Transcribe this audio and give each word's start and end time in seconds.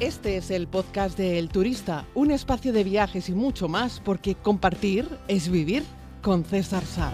Este 0.00 0.36
es 0.36 0.52
el 0.52 0.68
podcast 0.68 1.18
de 1.18 1.40
El 1.40 1.48
Turista, 1.48 2.06
un 2.14 2.30
espacio 2.30 2.72
de 2.72 2.84
viajes 2.84 3.28
y 3.28 3.32
mucho 3.32 3.66
más, 3.66 4.00
porque 4.04 4.36
compartir 4.36 5.08
es 5.26 5.50
vivir 5.50 5.82
con 6.22 6.44
César 6.44 6.84
Sá. 6.84 7.12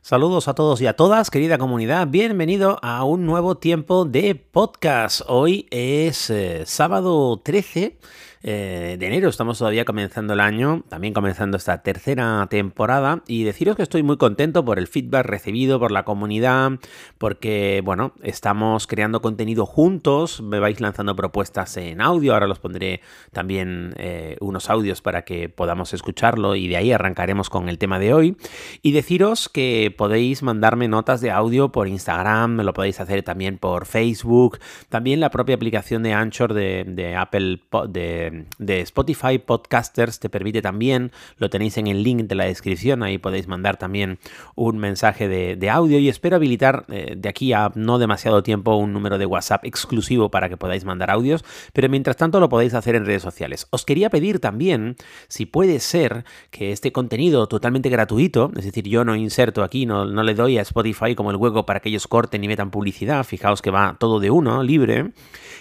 Saludos 0.00 0.48
a 0.48 0.54
todos 0.54 0.80
y 0.80 0.88
a 0.88 0.96
todas, 0.96 1.30
querida 1.30 1.56
comunidad. 1.56 2.08
Bienvenido 2.08 2.80
a 2.82 3.04
un 3.04 3.24
nuevo 3.24 3.58
tiempo 3.58 4.04
de 4.04 4.34
podcast. 4.34 5.20
Hoy 5.28 5.68
es 5.70 6.28
eh, 6.28 6.64
sábado 6.66 7.40
13 7.40 8.00
eh, 8.42 8.96
de 8.98 9.06
enero. 9.06 9.28
Estamos 9.28 9.58
todavía 9.58 9.84
comenzando 9.84 10.32
el 10.32 10.40
año, 10.40 10.82
también 10.88 11.14
comenzando 11.14 11.56
esta 11.56 11.82
tercera 11.82 12.46
temporada. 12.50 13.22
Y 13.26 13.44
deciros 13.44 13.76
que 13.76 13.82
estoy 13.82 14.02
muy 14.02 14.16
contento 14.16 14.64
por 14.64 14.78
el 14.78 14.88
feedback 14.88 15.26
recibido 15.26 15.78
por 15.78 15.92
la 15.92 16.04
comunidad, 16.04 16.72
porque, 17.18 17.82
bueno, 17.84 18.14
estamos 18.22 18.86
creando 18.86 19.22
contenido 19.22 19.64
juntos. 19.64 20.42
Me 20.42 20.58
vais 20.58 20.80
lanzando 20.80 21.14
propuestas 21.14 21.76
en 21.76 22.00
audio. 22.00 22.34
Ahora 22.34 22.46
los 22.46 22.58
pondré 22.58 23.00
también 23.32 23.94
eh, 23.96 24.36
unos 24.40 24.70
audios 24.70 25.02
para 25.02 25.22
que 25.22 25.48
podamos 25.48 25.94
escucharlo 25.94 26.56
y 26.56 26.66
de 26.66 26.76
ahí 26.76 26.92
arrancaremos 26.92 27.48
con 27.48 27.68
el 27.68 27.78
tema 27.78 27.98
de 27.98 28.12
hoy. 28.12 28.36
Y 28.82 28.92
deciros 28.92 29.48
que 29.48 29.94
podéis 29.96 30.42
mandarme 30.42 30.88
notas 30.88 31.20
de 31.20 31.30
audio 31.30 31.70
por 31.70 31.86
Instagram, 31.86 32.60
lo 32.62 32.72
podéis 32.72 33.00
hacer 33.00 33.22
también 33.22 33.58
por 33.58 33.86
Facebook, 33.86 34.58
también 34.88 35.20
la 35.20 35.30
propia 35.30 35.54
aplicación 35.54 36.02
de 36.02 36.12
Anchor 36.12 36.54
de, 36.54 36.84
de 36.86 37.14
Apple 37.14 37.60
de 37.88 38.31
de, 38.58 38.80
Spotify 38.80 39.38
Podcasters 39.38 40.18
te 40.18 40.28
permite 40.28 40.62
también, 40.62 41.12
lo 41.38 41.50
tenéis 41.50 41.78
en 41.78 41.86
el 41.86 42.02
link 42.02 42.22
de 42.22 42.34
la 42.34 42.44
descripción, 42.44 43.02
ahí 43.02 43.18
podéis 43.18 43.48
mandar 43.48 43.76
también 43.76 44.18
un 44.54 44.78
mensaje 44.78 45.28
de, 45.28 45.70
audio 45.70 45.98
y 45.98 46.08
espero 46.08 46.36
habilitar 46.36 46.84
eh, 46.88 47.14
de 47.16 47.28
aquí 47.28 47.52
a 47.52 47.72
no 47.74 47.98
demasiado 47.98 48.42
tiempo 48.42 48.76
un 48.76 48.92
número 48.92 49.16
de 49.16 49.26
WhatsApp 49.26 49.64
exclusivo 49.64 50.30
para 50.30 50.48
que 50.48 50.56
podáis 50.56 50.84
mandar 50.84 51.10
audios, 51.10 51.44
pero 51.72 51.88
mientras 51.88 52.16
tanto 52.16 52.40
lo 52.40 52.48
podéis 52.48 52.74
hacer 52.74 52.94
en 52.94 53.06
redes 53.06 53.22
sociales. 53.22 53.66
Os 53.70 53.84
quería 53.84 54.10
pedir 54.10 54.38
también 54.38 54.96
si 55.28 55.46
puede 55.46 55.80
ser 55.80 56.24
que 56.50 56.72
este 56.72 56.92
contenido 56.92 57.46
totalmente 57.46 57.88
gratuito, 57.88 58.50
es 58.56 58.64
decir, 58.64 58.88
yo 58.88 59.04
no 59.04 59.16
inserto 59.16 59.62
aquí, 59.62 59.86
no, 59.86 60.04
no 60.04 60.22
le 60.22 60.34
doy 60.34 60.58
a 60.58 60.62
Spotify 60.62 61.14
como 61.14 61.30
el 61.30 61.36
hueco 61.36 61.64
para 61.64 61.80
que 61.80 61.88
ellos 61.88 62.06
corten 62.06 62.44
y 62.44 62.48
metan 62.48 62.70
publicidad, 62.70 63.24
fijaos 63.24 63.62
que 63.62 63.70
va 63.70 63.96
todo 63.98 64.20
de 64.20 64.30
uno, 64.30 64.62
libre, 64.62 65.12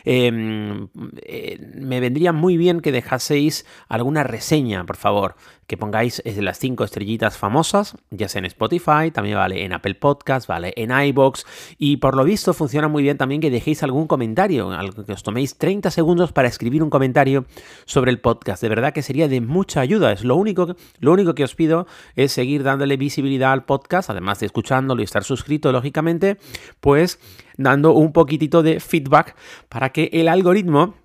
em, 0.03 0.87
eh, 1.21 1.59
me 1.75 1.99
vendría 1.99 2.31
muy 2.33 2.57
bien 2.57 2.60
que 2.81 2.91
dejaseis 2.91 3.65
alguna 3.89 4.23
reseña, 4.23 4.85
por 4.85 4.97
favor 4.97 5.35
que 5.71 5.77
pongáis 5.77 6.21
las 6.25 6.59
cinco 6.59 6.83
estrellitas 6.83 7.37
famosas, 7.37 7.95
ya 8.09 8.27
sea 8.27 8.39
en 8.39 8.45
Spotify, 8.45 9.09
también 9.13 9.37
vale 9.37 9.63
en 9.63 9.71
Apple 9.71 9.95
Podcast, 9.95 10.45
vale 10.45 10.73
en 10.75 10.91
iBox 10.91 11.45
y 11.77 11.95
por 11.95 12.17
lo 12.17 12.25
visto 12.25 12.53
funciona 12.53 12.89
muy 12.89 13.03
bien 13.03 13.17
también 13.17 13.39
que 13.39 13.49
dejéis 13.49 13.81
algún 13.81 14.05
comentario, 14.05 14.69
que 15.05 15.13
os 15.13 15.23
toméis 15.23 15.57
30 15.57 15.89
segundos 15.89 16.33
para 16.33 16.49
escribir 16.49 16.83
un 16.83 16.89
comentario 16.89 17.45
sobre 17.85 18.11
el 18.11 18.19
podcast. 18.19 18.61
De 18.61 18.67
verdad 18.67 18.91
que 18.91 19.01
sería 19.01 19.29
de 19.29 19.39
mucha 19.39 19.79
ayuda. 19.79 20.11
Es 20.11 20.25
lo 20.25 20.35
único, 20.35 20.75
lo 20.99 21.13
único 21.13 21.35
que 21.35 21.45
os 21.45 21.55
pido 21.55 21.87
es 22.17 22.33
seguir 22.33 22.63
dándole 22.63 22.97
visibilidad 22.97 23.53
al 23.53 23.63
podcast, 23.63 24.09
además 24.09 24.41
de 24.41 24.47
escuchándolo 24.47 24.99
y 24.99 25.05
estar 25.05 25.23
suscrito, 25.23 25.71
lógicamente, 25.71 26.35
pues 26.81 27.17
dando 27.55 27.93
un 27.93 28.11
poquitito 28.11 28.61
de 28.61 28.81
feedback 28.81 29.37
para 29.69 29.93
que 29.93 30.09
el 30.11 30.27
algoritmo 30.27 30.95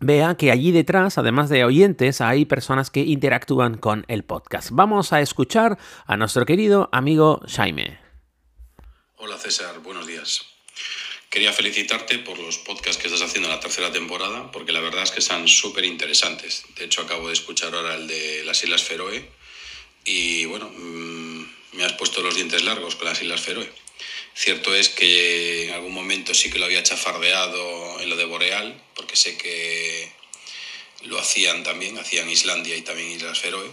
vea 0.00 0.34
que 0.36 0.50
allí 0.50 0.72
detrás, 0.72 1.18
además 1.18 1.48
de 1.50 1.64
oyentes, 1.64 2.20
hay 2.20 2.46
personas 2.46 2.90
que 2.90 3.00
interactúan 3.00 3.76
con 3.76 4.04
el 4.08 4.24
podcast. 4.24 4.70
Vamos 4.72 5.12
a 5.12 5.20
escuchar 5.20 5.78
a 6.06 6.16
nuestro 6.16 6.46
querido 6.46 6.88
amigo 6.92 7.40
Jaime. 7.46 8.00
Hola 9.16 9.36
César, 9.38 9.78
buenos 9.80 10.06
días. 10.06 10.46
Quería 11.28 11.52
felicitarte 11.52 12.18
por 12.18 12.38
los 12.38 12.58
podcasts 12.58 13.00
que 13.00 13.06
estás 13.06 13.22
haciendo 13.22 13.48
en 13.48 13.54
la 13.54 13.60
tercera 13.60 13.92
temporada, 13.92 14.50
porque 14.50 14.72
la 14.72 14.80
verdad 14.80 15.04
es 15.04 15.12
que 15.12 15.20
son 15.20 15.46
súper 15.46 15.84
interesantes. 15.84 16.64
De 16.76 16.86
hecho, 16.86 17.02
acabo 17.02 17.28
de 17.28 17.34
escuchar 17.34 17.72
ahora 17.72 17.94
el 17.94 18.08
de 18.08 18.42
las 18.44 18.64
Islas 18.64 18.82
Feroe 18.82 19.30
y 20.04 20.46
bueno, 20.46 20.68
mm, 20.70 21.76
me 21.76 21.84
has 21.84 21.92
puesto 21.92 22.22
los 22.22 22.34
dientes 22.34 22.64
largos 22.64 22.96
con 22.96 23.06
las 23.06 23.22
Islas 23.22 23.42
Feroe. 23.42 23.70
Cierto 24.34 24.74
es 24.74 24.88
que 24.88 25.64
en 25.64 25.72
algún 25.72 25.92
momento 25.92 26.34
sí 26.34 26.50
que 26.50 26.58
lo 26.58 26.64
había 26.64 26.82
chafardeado 26.82 28.00
en 28.00 28.08
lo 28.08 28.16
de 28.16 28.24
Boreal, 28.24 28.82
porque 28.94 29.16
sé 29.16 29.36
que 29.36 30.10
lo 31.02 31.18
hacían 31.18 31.62
también, 31.62 31.98
hacían 31.98 32.30
Islandia 32.30 32.76
y 32.76 32.82
también 32.82 33.10
Islas 33.10 33.40
Feroe, 33.40 33.70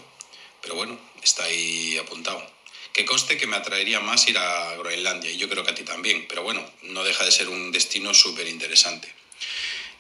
pero 0.62 0.76
bueno, 0.76 1.00
está 1.24 1.44
ahí 1.44 1.98
apuntado. 1.98 2.46
Que 2.94 3.06
conste 3.06 3.38
que 3.38 3.48
me 3.48 3.58
atraería 3.58 4.00
más 4.00 4.28
ir 4.28 4.38
a 4.38 4.76
Groenlandia, 4.76 5.32
y 5.32 5.38
yo 5.38 5.48
creo 5.48 5.64
que 5.64 5.72
a 5.72 5.76
ti 5.76 5.84
también, 5.84 6.26
pero 6.28 6.44
bueno, 6.44 6.66
no 6.84 7.04
deja 7.04 7.24
de 7.24 7.32
ser 7.32 7.48
un 7.48 7.72
destino 7.72 8.14
súper 8.14 8.48
interesante. 8.48 9.08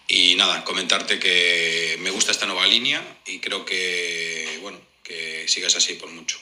Y 0.07 0.35
nada, 0.35 0.63
comentarte 0.63 1.19
que 1.19 1.97
me 1.99 2.11
gusta 2.11 2.31
esta 2.31 2.45
nueva 2.45 2.65
línea 2.65 3.01
y 3.25 3.39
creo 3.39 3.65
que, 3.65 4.57
bueno, 4.61 4.79
que 5.03 5.47
sigas 5.47 5.75
así 5.75 5.93
por 5.93 6.09
mucho. 6.09 6.39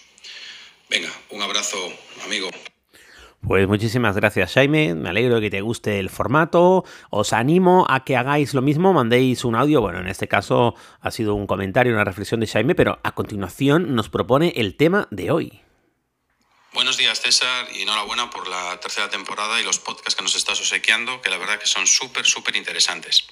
Venga, 0.88 1.12
un 1.30 1.42
abrazo, 1.42 1.92
amigo. 2.24 2.50
Pues 3.48 3.68
muchísimas 3.68 4.16
gracias 4.16 4.54
Jaime, 4.54 4.96
me 4.96 5.10
alegro 5.10 5.36
de 5.36 5.42
que 5.42 5.50
te 5.52 5.62
guste 5.62 6.00
el 6.00 6.10
formato, 6.10 6.84
os 7.12 7.32
animo 7.32 7.86
a 7.88 8.04
que 8.04 8.18
hagáis 8.18 8.56
lo 8.56 8.64
mismo, 8.64 8.92
mandéis 8.92 9.46
un 9.46 9.54
audio, 9.54 9.82
bueno, 9.82 10.00
en 10.00 10.08
este 10.08 10.28
caso 10.28 10.74
ha 11.00 11.12
sido 11.12 11.36
un 11.36 11.46
comentario, 11.46 11.94
una 11.94 12.04
reflexión 12.04 12.40
de 12.40 12.48
Jaime, 12.48 12.74
pero 12.74 13.00
a 13.04 13.12
continuación 13.14 13.94
nos 13.94 14.10
propone 14.10 14.52
el 14.56 14.76
tema 14.76 15.08
de 15.12 15.30
hoy. 15.30 15.62
Buenos 16.74 16.98
días 16.98 17.22
César 17.22 17.68
y 17.72 17.84
enhorabuena 17.84 18.32
por 18.32 18.48
la 18.48 18.80
tercera 18.80 19.10
temporada 19.10 19.62
y 19.62 19.64
los 19.64 19.78
podcasts 19.78 20.16
que 20.16 20.24
nos 20.24 20.36
estás 20.36 20.60
obsequiando, 20.60 21.22
que 21.22 21.30
la 21.30 21.38
verdad 21.38 21.60
que 21.60 21.68
son 21.68 21.86
súper, 21.86 22.26
súper 22.26 22.56
interesantes. 22.56 23.28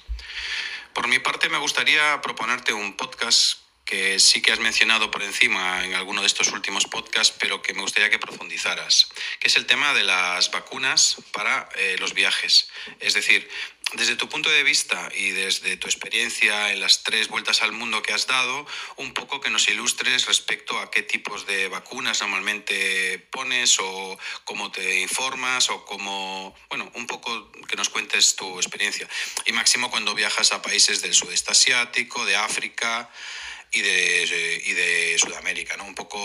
Por 0.92 1.08
mi 1.08 1.18
parte 1.18 1.48
me 1.48 1.58
gustaría 1.58 2.20
proponerte 2.22 2.72
un 2.72 2.96
podcast 2.96 3.63
que 3.84 4.18
sí 4.18 4.40
que 4.40 4.52
has 4.52 4.60
mencionado 4.60 5.10
por 5.10 5.22
encima 5.22 5.84
en 5.84 5.94
alguno 5.94 6.22
de 6.22 6.26
estos 6.26 6.52
últimos 6.52 6.86
podcasts, 6.86 7.36
pero 7.38 7.60
que 7.60 7.74
me 7.74 7.82
gustaría 7.82 8.10
que 8.10 8.18
profundizaras, 8.18 9.08
que 9.38 9.48
es 9.48 9.56
el 9.56 9.66
tema 9.66 9.92
de 9.92 10.04
las 10.04 10.50
vacunas 10.50 11.16
para 11.32 11.68
eh, 11.76 11.96
los 11.98 12.14
viajes. 12.14 12.68
Es 13.00 13.14
decir, 13.14 13.48
desde 13.92 14.16
tu 14.16 14.28
punto 14.28 14.50
de 14.50 14.62
vista 14.62 15.08
y 15.14 15.30
desde 15.30 15.76
tu 15.76 15.86
experiencia 15.86 16.72
en 16.72 16.80
las 16.80 17.02
tres 17.02 17.28
vueltas 17.28 17.62
al 17.62 17.72
mundo 17.72 18.02
que 18.02 18.12
has 18.12 18.26
dado, 18.26 18.66
un 18.96 19.12
poco 19.12 19.40
que 19.40 19.50
nos 19.50 19.68
ilustres 19.68 20.26
respecto 20.26 20.78
a 20.78 20.90
qué 20.90 21.02
tipos 21.02 21.46
de 21.46 21.68
vacunas 21.68 22.20
normalmente 22.20 23.18
pones 23.30 23.78
o 23.80 24.18
cómo 24.44 24.72
te 24.72 25.00
informas 25.00 25.68
o 25.70 25.84
cómo, 25.84 26.56
bueno, 26.68 26.90
un 26.94 27.06
poco 27.06 27.52
que 27.68 27.76
nos 27.76 27.90
cuentes 27.90 28.34
tu 28.34 28.56
experiencia. 28.56 29.08
Y 29.44 29.52
máximo 29.52 29.90
cuando 29.90 30.14
viajas 30.14 30.52
a 30.52 30.62
países 30.62 31.02
del 31.02 31.14
sudeste 31.14 31.52
asiático, 31.52 32.24
de 32.24 32.36
África, 32.36 33.10
y 33.74 33.82
de, 33.82 34.62
y 34.66 34.72
de 34.72 35.18
Sudamérica, 35.18 35.76
¿no? 35.76 35.84
Un 35.84 35.94
poco, 35.94 36.18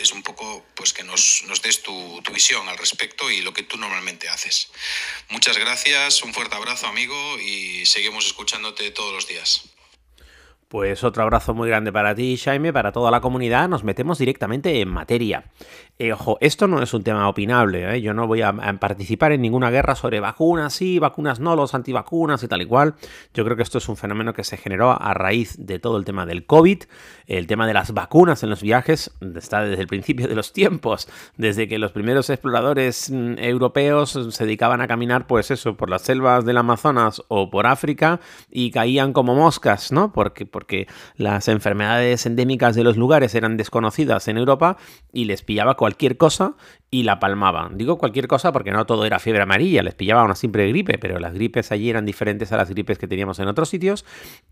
es 0.00 0.12
un 0.12 0.22
poco 0.22 0.64
pues 0.74 0.92
que 0.92 1.04
nos, 1.04 1.44
nos 1.44 1.62
des 1.62 1.82
tu, 1.82 2.20
tu, 2.22 2.32
visión 2.32 2.68
al 2.68 2.78
respecto 2.78 3.30
y 3.30 3.40
lo 3.40 3.52
que 3.52 3.62
tú 3.62 3.76
normalmente 3.76 4.28
haces. 4.28 4.68
Muchas 5.28 5.56
gracias, 5.58 6.22
un 6.22 6.34
fuerte 6.34 6.56
abrazo 6.56 6.86
amigo 6.86 7.38
y 7.38 7.86
seguimos 7.86 8.26
escuchándote 8.26 8.90
todos 8.90 9.12
los 9.12 9.28
días. 9.28 9.62
Pues 10.72 11.04
otro 11.04 11.22
abrazo 11.22 11.52
muy 11.52 11.68
grande 11.68 11.92
para 11.92 12.14
ti, 12.14 12.38
Jaime, 12.38 12.72
para 12.72 12.92
toda 12.92 13.10
la 13.10 13.20
comunidad. 13.20 13.68
Nos 13.68 13.84
metemos 13.84 14.16
directamente 14.16 14.80
en 14.80 14.88
materia. 14.88 15.44
Eh, 15.98 16.14
ojo, 16.14 16.38
esto 16.40 16.66
no 16.66 16.82
es 16.82 16.94
un 16.94 17.02
tema 17.02 17.28
opinable. 17.28 17.94
¿eh? 17.94 18.00
Yo 18.00 18.14
no 18.14 18.26
voy 18.26 18.40
a, 18.40 18.54
participar 18.80 19.32
en 19.32 19.42
ninguna 19.42 19.70
guerra 19.70 19.94
sobre 19.94 20.18
vacunas, 20.18 20.72
sí, 20.72 20.98
vacunas 20.98 21.40
no, 21.40 21.56
los 21.56 21.74
antivacunas 21.74 22.42
y 22.42 22.48
tal 22.48 22.62
y 22.62 22.64
cual. 22.64 22.94
Yo 23.34 23.44
creo 23.44 23.54
que 23.54 23.62
esto 23.62 23.76
es 23.76 23.88
un 23.90 23.98
fenómeno 23.98 24.32
que 24.32 24.44
se 24.44 24.56
generó 24.56 24.90
a 24.98 25.12
raíz 25.12 25.56
de 25.58 25.78
todo 25.78 25.98
el 25.98 26.06
tema 26.06 26.24
del 26.24 26.46
COVID. 26.46 26.84
El 27.26 27.46
tema 27.46 27.66
de 27.66 27.74
las 27.74 27.92
vacunas 27.92 28.42
en 28.42 28.48
los 28.48 28.62
viajes 28.62 29.10
está 29.36 29.64
desde 29.64 29.82
el 29.82 29.88
principio 29.88 30.26
de 30.26 30.34
los 30.34 30.54
tiempos. 30.54 31.06
Desde 31.36 31.68
que 31.68 31.78
los 31.78 31.92
primeros 31.92 32.30
exploradores 32.30 33.10
mm, 33.10 33.34
europeos 33.36 34.18
se 34.30 34.44
dedicaban 34.44 34.80
a 34.80 34.88
caminar, 34.88 35.26
pues 35.26 35.50
eso, 35.50 35.76
por 35.76 35.90
las 35.90 36.00
selvas 36.00 36.46
del 36.46 36.56
Amazonas 36.56 37.22
o 37.28 37.50
por 37.50 37.66
África 37.66 38.20
y 38.50 38.70
caían 38.70 39.12
como 39.12 39.34
moscas, 39.34 39.92
¿no? 39.92 40.14
Porque 40.14 40.46
las 41.16 41.48
enfermedades 41.48 42.26
endémicas 42.26 42.74
de 42.74 42.84
los 42.84 42.96
lugares 42.96 43.34
eran 43.34 43.56
desconocidas 43.56 44.28
en 44.28 44.38
Europa 44.38 44.76
y 45.12 45.24
les 45.24 45.42
pillaba 45.42 45.76
cualquier 45.76 46.16
cosa 46.16 46.54
y 46.94 47.04
la 47.04 47.18
palmaban. 47.18 47.78
Digo 47.78 47.96
cualquier 47.96 48.28
cosa 48.28 48.52
porque 48.52 48.70
no 48.70 48.84
todo 48.84 49.06
era 49.06 49.18
fiebre 49.18 49.42
amarilla, 49.42 49.82
les 49.82 49.94
pillaba 49.94 50.24
una 50.24 50.34
simple 50.34 50.68
gripe, 50.68 50.98
pero 50.98 51.18
las 51.18 51.32
gripes 51.32 51.72
allí 51.72 51.88
eran 51.88 52.04
diferentes 52.04 52.52
a 52.52 52.58
las 52.58 52.68
gripes 52.68 52.98
que 52.98 53.08
teníamos 53.08 53.38
en 53.38 53.48
otros 53.48 53.70
sitios 53.70 54.04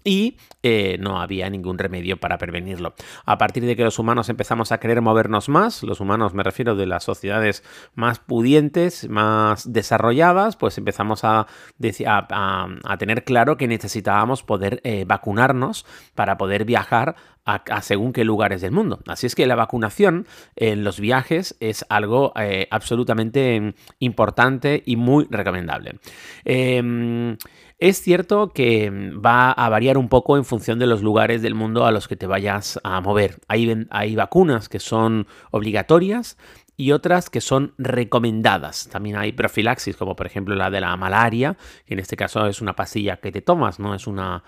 y 0.05 0.39
eh, 0.63 0.97
no 0.99 1.21
había 1.21 1.51
ningún 1.51 1.77
remedio 1.77 2.17
para 2.17 2.39
prevenirlo. 2.39 2.95
A 3.27 3.37
partir 3.37 3.67
de 3.67 3.77
que 3.77 3.85
los 3.85 3.99
humanos 3.99 4.31
empezamos 4.31 4.73
a 4.73 4.81
querer 4.81 5.03
movernos 5.03 5.51
más, 5.51 5.83
los 5.83 6.01
humanos 6.01 6.33
me 6.33 6.43
refiero 6.43 6.77
de 6.77 6.87
las 6.87 7.05
sociedades 7.05 7.63
más 7.95 8.21
pudientes, 8.21 9.11
más 9.11 9.71
desarrolladas, 9.71 10.57
pues 10.57 10.79
empezamos 10.79 11.25
a, 11.25 11.47
a, 11.47 12.97
tener 12.99 13.25
claro 13.25 13.59
que 13.59 13.69
necesitábamos 13.69 14.45
poder 14.45 14.81
eh, 14.85 15.05
vacunarnos 15.07 15.85
para 16.15 16.39
poder 16.39 16.65
viajar 16.65 17.17
a, 17.45 17.83
según 17.83 18.13
qué 18.13 18.25
lugares 18.25 18.61
del 18.61 18.73
mundo. 18.73 19.01
Así 19.07 19.27
es 19.27 19.35
que 19.35 19.47
la 19.47 19.57
vacunación 19.57 20.27
en 20.57 20.85
los 20.85 21.01
viajes 21.01 21.57
es 21.61 21.85
algo 21.89 22.30
eh, 22.37 22.67
absolutamente 22.71 23.75
importante 23.99 24.83
y 24.85 24.97
muy 24.97 25.27
recomendable. 25.31 25.99
Em, 26.45 27.37
es 27.79 28.03
cierto 28.03 28.51
que 28.51 28.91
va 28.91 29.53
a 29.53 29.69
variar 29.69 29.97
un 29.97 30.09
poco 30.09 30.37
en 30.37 30.45
función 30.45 30.79
de 30.79 30.87
los 30.87 31.03
lugares 31.03 31.41
del 31.41 31.55
mundo 31.55 31.87
a 31.87 31.93
los 31.93 32.09
que 32.09 32.17
te 32.17 32.27
vayas 32.27 32.79
a 32.85 33.01
mover. 33.01 33.39
Hay, 33.49 33.87
hay 33.91 34.15
vacunas 34.15 34.69
que 34.69 34.81
son 34.81 35.27
obligatorias 35.51 36.37
y 36.81 36.93
otras 36.93 37.29
que 37.29 37.43
son 37.43 37.75
recomendadas. 37.77 38.89
También 38.89 39.17
hay 39.17 39.33
profilaxis, 39.33 39.97
como 39.97 40.17
por 40.17 40.27
ejemplo 40.27 40.55
la 40.55 40.71
de 40.71 40.81
la 40.81 40.97
malaria, 40.97 41.57
que 41.85 41.95
en 41.95 42.01
este 42.01 42.17
caso 42.17 42.47
es 42.47 42.63
una 42.63 42.75
pastilla 42.75 43.19
que 43.19 43.31
te 43.31 43.43
tomas, 43.43 43.79
no 43.79 43.95
es 43.95 44.07
una 44.07 44.45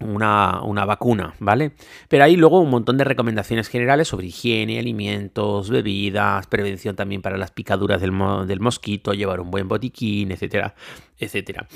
una, 0.00 0.84
vacuna, 0.84 1.34
¿vale? 1.38 1.72
Pero 2.08 2.24
hay 2.24 2.36
luego 2.36 2.60
un 2.60 2.70
montón 2.70 2.96
de 2.96 3.04
recomendaciones 3.04 3.68
generales 3.68 4.08
sobre 4.08 4.26
higiene, 4.26 4.78
alimentos, 4.78 5.70
bebidas, 5.70 6.46
prevención 6.46 6.96
también 6.96 7.22
para 7.22 7.36
las 7.36 7.50
picaduras 7.50 8.00
del, 8.00 8.12
del 8.46 8.60
mosquito, 8.60 9.12
llevar 9.12 9.40
un 9.40 9.50
buen 9.50 9.68
botiquín, 9.68 10.32
etcétera, 10.32 10.74
etcétera. 11.18 11.66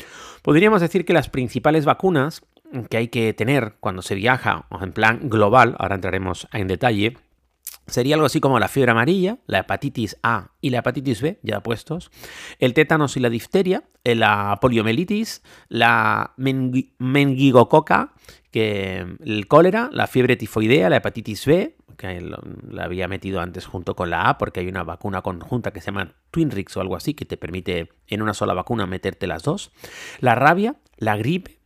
Podríamos 0.43 0.81
decir 0.81 1.05
que 1.05 1.13
las 1.13 1.29
principales 1.29 1.85
vacunas 1.85 2.43
que 2.91 2.97
hay 2.97 3.09
que 3.09 3.33
tener 3.35 3.75
cuando 3.81 4.03
se 4.03 4.15
viaja 4.15 4.67
en 4.81 4.93
plan 4.93 5.29
global, 5.29 5.77
ahora 5.79 5.95
entraremos 5.95 6.49
en 6.53 6.67
detalle, 6.67 7.17
Sería 7.87 8.15
algo 8.15 8.27
así 8.27 8.41
como 8.41 8.59
la 8.59 8.69
fiebre 8.69 8.93
amarilla, 8.93 9.39
la 9.47 9.61
hepatitis 9.61 10.17
A 10.23 10.53
y 10.61 10.71
la 10.71 10.79
hepatitis 10.79 11.21
B, 11.21 11.39
ya 11.43 11.63
puestos, 11.63 12.11
el 12.59 12.73
tétanos 12.73 13.17
y 13.17 13.21
la 13.21 13.29
difteria, 13.29 13.85
eh, 14.05 14.15
la 14.15 14.59
poliomielitis, 14.61 15.43
la 15.69 16.33
mengigococa, 16.37 18.15
que, 18.51 19.05
el 19.25 19.47
cólera, 19.49 19.91
la 19.93 20.07
fiebre 20.07 20.37
tifoidea, 20.37 20.89
la 20.89 20.97
hepatitis 20.97 21.45
B, 21.45 21.77
que 21.99 22.21
la 22.21 22.85
había 22.85 23.07
metido 23.07 23.41
antes 23.41 23.67
junto 23.67 23.95
con 23.95 24.11
la 24.11 24.29
A, 24.29 24.39
porque 24.39 24.61
hay 24.61 24.69
una 24.69 24.83
vacuna 24.83 25.23
conjunta 25.23 25.73
que 25.73 25.81
se 25.81 25.87
llama 25.87 26.15
Twinrix 26.31 26.77
o 26.77 26.81
algo 26.81 26.97
así, 26.97 27.15
que 27.15 27.25
te 27.25 27.37
permite 27.37 27.91
en 28.07 28.23
una 28.23 28.35
sola 28.35 28.55
vacuna 28.55 28.87
meterte 28.87 29.27
las 29.27 29.43
dos, 29.43 29.73
la 30.21 30.35
rabia, 30.35 30.77
la 30.97 31.17
gripe, 31.17 31.59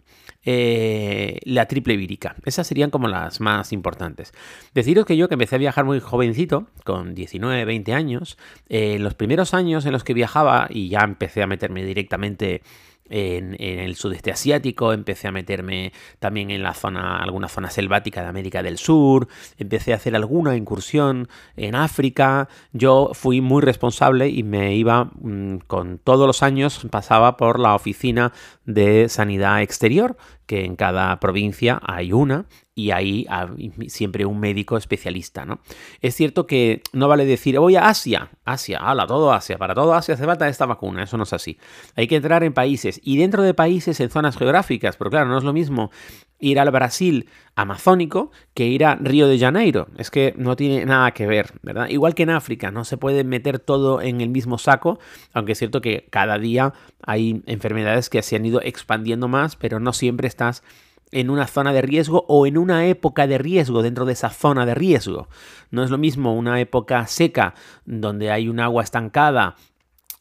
eh, 0.51 1.41
la 1.45 1.67
triple 1.67 1.99
vírica. 1.99 2.35
Esas 2.47 2.67
serían 2.67 2.89
como 2.89 3.07
las 3.07 3.39
más 3.39 3.71
importantes. 3.71 4.33
Deciros 4.73 5.05
que 5.05 5.15
yo 5.15 5.29
que 5.29 5.35
empecé 5.35 5.57
a 5.57 5.59
viajar 5.59 5.85
muy 5.85 6.01
jovencito, 6.01 6.69
con 6.85 7.15
19, 7.15 7.67
20 7.67 7.93
años, 7.93 8.39
eh, 8.71 8.95
en 8.95 9.05
los 9.05 9.13
primeros 9.13 9.53
años 9.53 9.85
en 9.85 9.93
los 9.93 10.05
que 10.05 10.15
viajaba 10.15 10.67
y 10.71 10.89
ya 10.89 11.01
empecé 11.01 11.43
a 11.43 11.47
meterme 11.47 11.85
directamente 11.85 12.63
en, 13.11 13.57
el 13.59 13.97
sudeste 13.97 14.31
asiático, 14.31 14.93
empecé 14.93 15.29
a 15.29 15.33
meterme 15.33 15.93
también 16.19 16.51
en 16.51 16.63
la 16.63 16.75
zona, 16.75 17.19
alguna 17.19 17.49
zona 17.49 17.71
selvática 17.71 18.23
de 18.23 18.29
América 18.29 18.63
del 18.63 18.79
Sur, 18.79 19.29
empecé 19.59 19.93
a 19.93 19.97
hacer 19.97 20.15
alguna 20.15 20.57
incursión 20.57 21.29
en 21.57 21.75
África. 21.75 22.49
Yo 22.73 23.11
fui 23.15 23.41
muy 23.41 23.63
responsable 23.63 24.29
y 24.29 24.43
me 24.43 24.75
iba 24.75 25.11
mm, 25.21 25.59
con 25.67 25.99
todos 25.99 26.27
los 26.27 26.43
años, 26.43 26.87
pasaba 26.91 27.37
por 27.37 27.59
la 27.59 27.75
oficina 27.75 28.33
de 28.65 29.09
sanidad 29.09 29.63
exterior, 29.63 30.17
que 30.49 30.65
en 30.65 30.77
cada 30.77 31.21
provincia 31.21 31.79
hay 31.85 32.15
una, 32.15 32.47
y 32.75 32.91
ahí 32.91 33.27
hay 33.29 33.71
siempre 33.89 34.25
un 34.25 34.41
médico 34.41 34.79
especialista, 34.79 35.45
¿no? 35.45 35.61
Es 36.01 36.15
cierto 36.15 36.47
que 36.47 36.83
no 36.93 37.07
vale 37.07 37.27
decir, 37.27 37.59
voy 37.59 37.77
a 37.77 37.89
Asia, 37.89 38.31
Asia, 38.47 38.79
hala, 38.79 39.07
todo 39.07 39.31
Asia, 39.33 39.59
para 39.59 39.75
todo 39.75 39.93
Asia 39.93 40.15
hace 40.15 40.25
falta 40.25 40.49
esta 40.49 40.65
vacuna, 40.65 41.03
eso 41.03 41.19
no 41.19 41.25
es 41.25 41.33
así. 41.35 41.59
Hay 41.97 42.07
que 42.07 42.17
entrar 42.17 42.43
en 42.45 42.55
países, 42.55 42.99
y 43.05 43.19
dentro 43.19 43.43
de 43.43 43.53
países 43.53 44.01
en 44.01 44.09
zonas 44.09 44.39
geográficas, 44.39 44.97
porque 44.97 45.17
claro, 45.17 45.29
no 45.29 45.37
es 45.37 45.45
lo 45.45 45.53
mismo 45.53 45.91
ir 46.39 46.61
al 46.61 46.71
Brasil 46.71 47.29
amazónico 47.55 48.31
que 48.55 48.67
ir 48.67 48.85
a 48.85 48.95
Río 48.95 49.27
de 49.29 49.39
Janeiro. 49.39 49.89
Es 49.97 50.11
que 50.11 50.35
no 50.37 50.57
tiene 50.57 50.85
nada 50.87 51.11
que 51.13 51.27
ver, 51.27 51.53
¿verdad? 51.63 51.89
Igual 51.89 52.15
que 52.15 52.23
en 52.23 52.31
África, 52.31 52.71
no 52.71 52.85
se 52.85 52.97
puede 52.97 53.25
meter 53.25 53.59
todo 53.59 54.01
en 54.01 54.21
el 54.21 54.29
mismo 54.29 54.59
saco, 54.59 54.99
aunque 55.33 55.53
es 55.53 55.59
cierto 55.59 55.81
que 55.81 56.07
cada 56.11 56.39
día 56.39 56.73
hay 57.03 57.43
enfermedades 57.47 58.09
que 58.09 58.23
se 58.23 58.37
han 58.37 58.47
ido 58.47 58.61
expandiendo 58.63 59.29
más, 59.29 59.57
pero 59.57 59.81
no 59.81 59.93
siempre 59.93 60.29
estás 60.29 60.63
en 61.11 61.31
una 61.31 61.47
zona 61.47 61.73
de 61.73 61.83
riesgo 61.83 62.25
o 62.29 62.47
en 62.47 62.59
una 62.59 62.87
época 62.87 63.27
de 63.27 63.39
riesgo 63.39 63.83
dentro 63.83 64.05
de 64.05 64.13
esa 64.13 64.31
zona 64.31 64.67
de 64.67 64.75
riesgo. 64.75 65.29
No 65.71 65.83
es 65.83 65.91
lo 65.91 65.99
mismo 65.99 66.35
una 66.35 66.61
época 66.61 67.07
seca 67.07 67.55
donde 67.87 68.31
hay 68.31 68.49
un 68.49 68.61
agua 68.61 68.83
estancada 68.83 69.57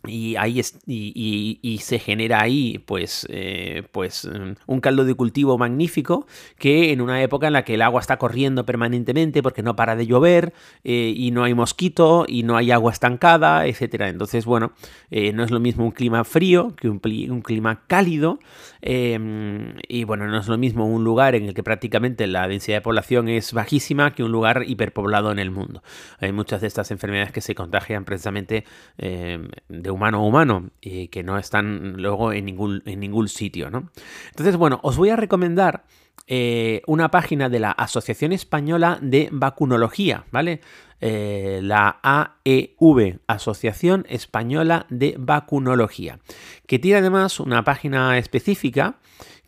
y, 0.07 0.36
ahí 0.36 0.62
y, 0.86 1.77
se 1.80 2.00
genera 2.00 2.42
ahí 2.42 2.80
pues, 2.80 3.27
eh, 3.30 3.83
pues 3.92 4.25
mm, 4.25 4.54
un 4.65 4.81
caldo 4.81 5.06
de 5.06 5.13
cultivo 5.13 5.57
magnífico 5.57 6.27
que 6.57 6.92
en 6.92 7.01
una 7.01 7.21
época 7.21 7.48
en 7.48 7.54
la 7.54 7.63
que 7.63 7.75
el 7.75 7.81
agua 7.81 8.01
está 8.01 8.18
corriendo 8.18 8.65
permanentemente 8.65 9.44
porque 9.44 9.63
no 9.63 9.75
para 9.75 9.95
de 9.95 10.06
llover 10.07 10.54
eh, 10.83 11.13
y 11.15 11.31
no 11.31 11.44
hay 11.44 11.54
mosquito 11.54 12.25
y 12.27 12.44
no 12.44 12.57
hay 12.57 12.71
agua 12.71 12.92
estancada, 12.92 13.65
etcétera. 13.68 14.09
Entonces, 14.09 14.45
bueno, 14.45 14.74
eh, 15.12 15.33
no 15.33 15.44
es 15.44 15.51
lo 15.51 15.59
mismo 15.59 15.86
un 15.86 15.92
clima 15.92 16.24
frío 16.24 16.75
que 16.75 16.89
un, 16.89 17.01
un 17.30 17.42
clima 17.42 17.83
cálido 17.88 18.39
em, 18.81 19.75
y 19.88 20.04
bueno, 20.04 20.27
no 20.27 20.39
es 20.39 20.48
lo 20.48 20.57
mismo 20.57 20.86
un 20.86 21.04
lugar 21.04 21.36
en 21.36 21.45
el 21.45 21.54
que 21.54 21.63
prácticamente 21.63 22.27
la 22.27 22.48
densidad 22.48 22.77
de 22.77 22.81
población 22.81 23.30
es 23.30 23.54
bajísima 23.54 24.13
que 24.13 24.24
un 24.24 24.31
lugar 24.31 24.63
hiperpoblado 24.68 25.31
en 25.31 25.39
el 25.39 25.51
mundo. 25.51 25.83
Hay 26.19 26.31
muchas 26.31 26.62
de 26.62 26.68
estas 26.68 26.92
enfermedades 26.92 27.31
que 27.31 27.42
se 27.42 27.56
contagian 27.56 28.06
precisamente 28.06 28.65
em, 28.98 29.50
de 29.69 29.92
humano 29.97 30.19
a 30.19 30.21
humano 30.21 30.69
y 30.79 31.09
que 31.09 31.23
no 31.23 31.38
están 31.38 31.94
luego 31.97 32.31
en 32.31 32.45
ningún, 32.45 32.81
en 32.85 32.99
ningún 32.99 33.27
sitio, 33.27 33.69
¿no? 33.69 33.89
Entonces, 34.29 34.55
bueno, 34.55 34.79
os 34.83 34.95
voy 34.97 35.09
a 35.09 35.15
recomendar 35.15 35.83
eh, 36.27 36.81
una 36.88 37.09
página 37.09 37.47
de 37.49 37.59
la 37.59 37.71
Asociación 37.71 38.33
Española 38.33 38.99
de 39.01 39.29
Vacunología, 39.31 40.25
¿vale? 40.31 40.61
Eh, 40.99 41.61
la 41.63 41.99
AEV, 42.01 43.19
Asociación 43.27 44.05
Española 44.09 44.85
de 44.89 45.15
Vacunología, 45.17 46.19
que 46.65 46.79
tiene 46.79 46.99
además 46.99 47.39
una 47.39 47.63
página 47.63 48.17
específica 48.17 48.95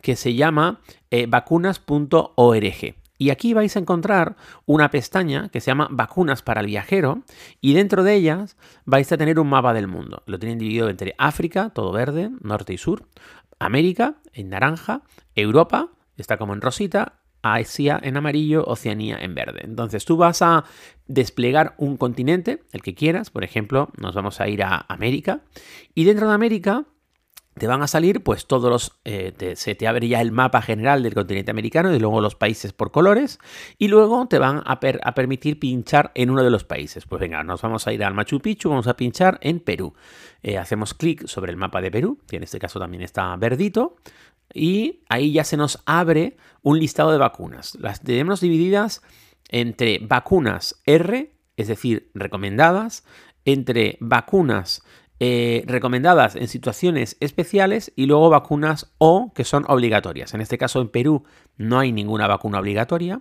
que 0.00 0.16
se 0.16 0.34
llama 0.34 0.80
eh, 1.10 1.26
vacunas.org. 1.26 2.99
Y 3.20 3.28
aquí 3.28 3.52
vais 3.52 3.76
a 3.76 3.78
encontrar 3.80 4.36
una 4.64 4.90
pestaña 4.90 5.50
que 5.50 5.60
se 5.60 5.66
llama 5.66 5.88
Vacunas 5.90 6.40
para 6.40 6.62
el 6.62 6.68
viajero 6.68 7.22
y 7.60 7.74
dentro 7.74 8.02
de 8.02 8.14
ellas 8.14 8.56
vais 8.86 9.12
a 9.12 9.18
tener 9.18 9.38
un 9.38 9.46
mapa 9.46 9.74
del 9.74 9.88
mundo. 9.88 10.22
Lo 10.24 10.38
tienen 10.38 10.58
dividido 10.58 10.88
entre 10.88 11.14
África, 11.18 11.68
todo 11.68 11.92
verde, 11.92 12.30
norte 12.40 12.72
y 12.72 12.78
sur, 12.78 13.04
América 13.58 14.14
en 14.32 14.48
naranja, 14.48 15.02
Europa, 15.34 15.90
está 16.16 16.38
como 16.38 16.54
en 16.54 16.62
rosita, 16.62 17.20
Asia 17.42 18.00
en 18.02 18.16
amarillo, 18.16 18.64
Oceanía 18.64 19.18
en 19.20 19.34
verde. 19.34 19.60
Entonces 19.64 20.06
tú 20.06 20.16
vas 20.16 20.40
a 20.40 20.64
desplegar 21.06 21.74
un 21.76 21.98
continente, 21.98 22.62
el 22.72 22.80
que 22.80 22.94
quieras, 22.94 23.28
por 23.28 23.44
ejemplo, 23.44 23.90
nos 23.98 24.14
vamos 24.14 24.40
a 24.40 24.48
ir 24.48 24.62
a 24.62 24.86
América 24.88 25.42
y 25.94 26.04
dentro 26.04 26.26
de 26.26 26.32
América 26.32 26.86
te 27.60 27.66
van 27.66 27.82
a 27.82 27.86
salir 27.86 28.22
pues 28.22 28.46
todos 28.46 28.70
los, 28.70 28.98
eh, 29.04 29.52
se 29.54 29.74
te 29.74 29.86
abre 29.86 30.08
ya 30.08 30.22
el 30.22 30.32
mapa 30.32 30.62
general 30.62 31.02
del 31.02 31.12
continente 31.12 31.50
americano 31.50 31.94
y 31.94 32.00
luego 32.00 32.22
los 32.22 32.34
países 32.34 32.72
por 32.72 32.90
colores 32.90 33.38
y 33.76 33.88
luego 33.88 34.26
te 34.28 34.38
van 34.38 34.62
a, 34.64 34.80
permitir 34.80 35.60
pinchar 35.60 36.10
en 36.14 36.30
uno 36.30 36.42
de 36.42 36.48
los 36.48 36.64
países. 36.64 37.04
Pues 37.04 37.20
venga, 37.20 37.44
nos 37.44 37.60
vamos 37.60 37.86
a 37.86 37.92
ir 37.92 38.02
al 38.02 38.14
Machu 38.14 38.40
Picchu, 38.40 38.70
vamos 38.70 38.86
a 38.86 38.96
pinchar 38.96 39.38
en 39.42 39.60
Perú. 39.60 39.92
Eh, 40.42 40.56
hacemos 40.56 40.94
clic 40.94 41.26
sobre 41.26 41.50
el 41.50 41.58
mapa 41.58 41.82
de 41.82 41.90
Perú, 41.90 42.18
que 42.26 42.36
en 42.36 42.44
este 42.44 42.58
caso 42.58 42.80
también 42.80 43.02
está 43.02 43.36
verdito, 43.36 43.96
y 44.54 45.04
ahí 45.10 45.30
ya 45.30 45.44
se 45.44 45.58
nos 45.58 45.82
abre 45.84 46.38
un 46.62 46.78
listado 46.78 47.12
de 47.12 47.18
vacunas. 47.18 47.74
Las 47.78 48.00
tenemos 48.00 48.40
divididas 48.40 49.02
entre 49.50 49.98
vacunas 49.98 50.80
R, 50.86 51.30
es 51.58 51.68
decir, 51.68 52.10
recomendadas, 52.14 53.04
entre 53.44 53.98
vacunas 54.00 54.82
eh, 55.22 55.64
recomendadas 55.66 56.34
en 56.34 56.48
situaciones 56.48 57.18
especiales 57.20 57.92
y 57.94 58.06
luego 58.06 58.30
vacunas 58.30 58.94
O 58.96 59.32
que 59.34 59.44
son 59.44 59.66
obligatorias. 59.68 60.32
En 60.32 60.40
este 60.40 60.56
caso 60.56 60.80
en 60.80 60.88
Perú 60.88 61.24
no 61.58 61.78
hay 61.78 61.92
ninguna 61.92 62.26
vacuna 62.26 62.58
obligatoria. 62.58 63.20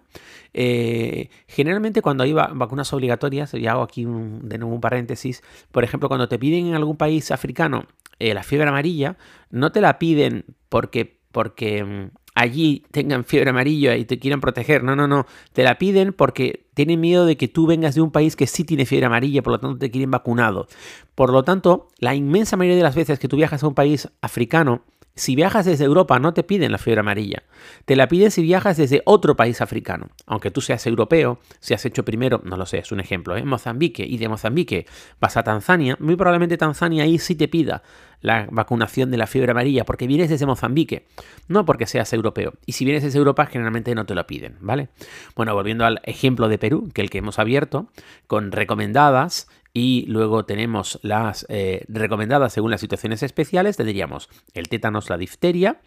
Eh, 0.53 1.29
generalmente 1.47 2.01
cuando 2.01 2.23
hay 2.23 2.31
vacunas 2.31 2.93
obligatorias, 2.93 3.53
y 3.53 3.67
hago 3.67 3.81
aquí 3.81 4.05
de 4.05 4.57
nuevo 4.57 4.73
un 4.73 4.79
paréntesis, 4.79 5.43
por 5.73 5.83
ejemplo 5.83 6.07
cuando 6.07 6.29
te 6.29 6.39
piden 6.39 6.67
en 6.67 6.75
algún 6.75 6.95
país 6.95 7.31
africano 7.31 7.85
eh, 8.17 8.33
la 8.33 8.43
fiebre 8.43 8.69
amarilla, 8.69 9.17
no 9.49 9.73
te 9.73 9.81
la 9.81 9.99
piden 9.99 10.45
porque, 10.69 11.19
porque 11.33 11.83
mm, 11.83 12.11
allí 12.33 12.85
tengan 12.91 13.25
fiebre 13.25 13.49
amarilla 13.49 13.97
y 13.97 14.05
te 14.05 14.19
quieran 14.19 14.39
proteger. 14.39 14.83
No, 14.83 14.95
no, 14.95 15.07
no. 15.07 15.25
Te 15.51 15.63
la 15.63 15.77
piden 15.77 16.13
porque 16.13 16.67
tienen 16.85 17.01
miedo 17.01 17.25
de 17.25 17.35
que 17.35 17.49
tú 17.49 17.67
vengas 17.67 17.95
de 17.95 18.01
un 18.01 18.09
país 18.09 18.37
que 18.37 18.47
sí 18.47 18.63
tiene 18.63 18.85
fiebre 18.85 19.07
amarilla, 19.07 19.43
por 19.43 19.51
lo 19.51 19.59
tanto 19.59 19.79
te 19.79 19.91
quieren 19.91 20.11
vacunado. 20.11 20.65
Por 21.13 21.29
lo 21.33 21.43
tanto, 21.43 21.89
la 21.97 22.15
inmensa 22.15 22.55
mayoría 22.55 22.77
de 22.77 22.83
las 22.83 22.95
veces 22.95 23.19
que 23.19 23.27
tú 23.27 23.35
viajas 23.35 23.63
a 23.63 23.67
un 23.67 23.73
país 23.73 24.07
africano, 24.21 24.83
si 25.19 25.35
viajas 25.35 25.65
desde 25.65 25.85
Europa 25.85 26.17
no 26.19 26.33
te 26.33 26.43
piden 26.43 26.71
la 26.71 26.77
fiebre 26.77 27.01
amarilla, 27.01 27.43
te 27.85 27.95
la 27.95 28.07
piden 28.07 28.31
si 28.31 28.41
viajas 28.41 28.77
desde 28.77 29.01
otro 29.05 29.35
país 29.35 29.61
africano. 29.61 30.09
Aunque 30.25 30.49
tú 30.49 30.61
seas 30.61 30.85
europeo, 30.87 31.39
si 31.59 31.73
has 31.73 31.85
hecho 31.85 32.03
primero, 32.05 32.41
no 32.43 32.57
lo 32.57 32.65
sé, 32.65 32.79
es 32.79 32.91
un 32.91 32.99
ejemplo, 32.99 33.35
¿eh? 33.37 33.43
Mozambique 33.43 34.05
y 34.05 34.17
de 34.17 34.29
Mozambique 34.29 34.85
vas 35.19 35.37
a 35.37 35.43
Tanzania, 35.43 35.97
muy 35.99 36.15
probablemente 36.15 36.57
Tanzania 36.57 37.03
ahí 37.03 37.19
sí 37.19 37.35
te 37.35 37.47
pida 37.47 37.83
la 38.21 38.47
vacunación 38.51 39.11
de 39.11 39.17
la 39.17 39.27
fiebre 39.27 39.51
amarilla 39.51 39.85
porque 39.85 40.07
vienes 40.07 40.29
desde 40.29 40.45
Mozambique, 40.45 41.05
no 41.47 41.65
porque 41.65 41.85
seas 41.85 42.11
europeo. 42.13 42.53
Y 42.65 42.73
si 42.73 42.85
vienes 42.85 43.03
desde 43.03 43.17
Europa, 43.17 43.45
generalmente 43.45 43.95
no 43.95 44.05
te 44.05 44.15
lo 44.15 44.25
piden, 44.27 44.57
¿vale? 44.59 44.89
Bueno, 45.35 45.53
volviendo 45.53 45.85
al 45.85 46.01
ejemplo 46.03 46.47
de 46.47 46.57
Perú, 46.57 46.89
que 46.93 47.01
el 47.01 47.09
que 47.09 47.19
hemos 47.19 47.39
abierto, 47.39 47.87
con 48.27 48.51
recomendadas 48.51 49.47
y 49.73 50.05
luego 50.07 50.45
tenemos 50.45 50.99
las 51.03 51.45
eh, 51.49 51.85
recomendadas 51.87 52.53
según 52.53 52.71
las 52.71 52.81
situaciones 52.81 53.23
especiales, 53.23 53.77
tendríamos 53.77 54.29
el 54.53 54.67
tétanos, 54.67 55.09
la 55.09 55.17
difteria, 55.17 55.79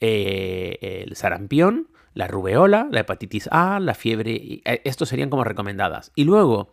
eh, 0.00 1.04
el 1.06 1.16
sarampión, 1.16 1.88
la 2.14 2.28
rubeola, 2.28 2.88
la 2.90 3.00
hepatitis 3.00 3.48
A, 3.50 3.80
la 3.80 3.94
fiebre, 3.94 4.62
eh, 4.64 4.80
estos 4.84 5.08
serían 5.08 5.28
como 5.28 5.44
recomendadas. 5.44 6.12
Y 6.14 6.24
luego, 6.24 6.70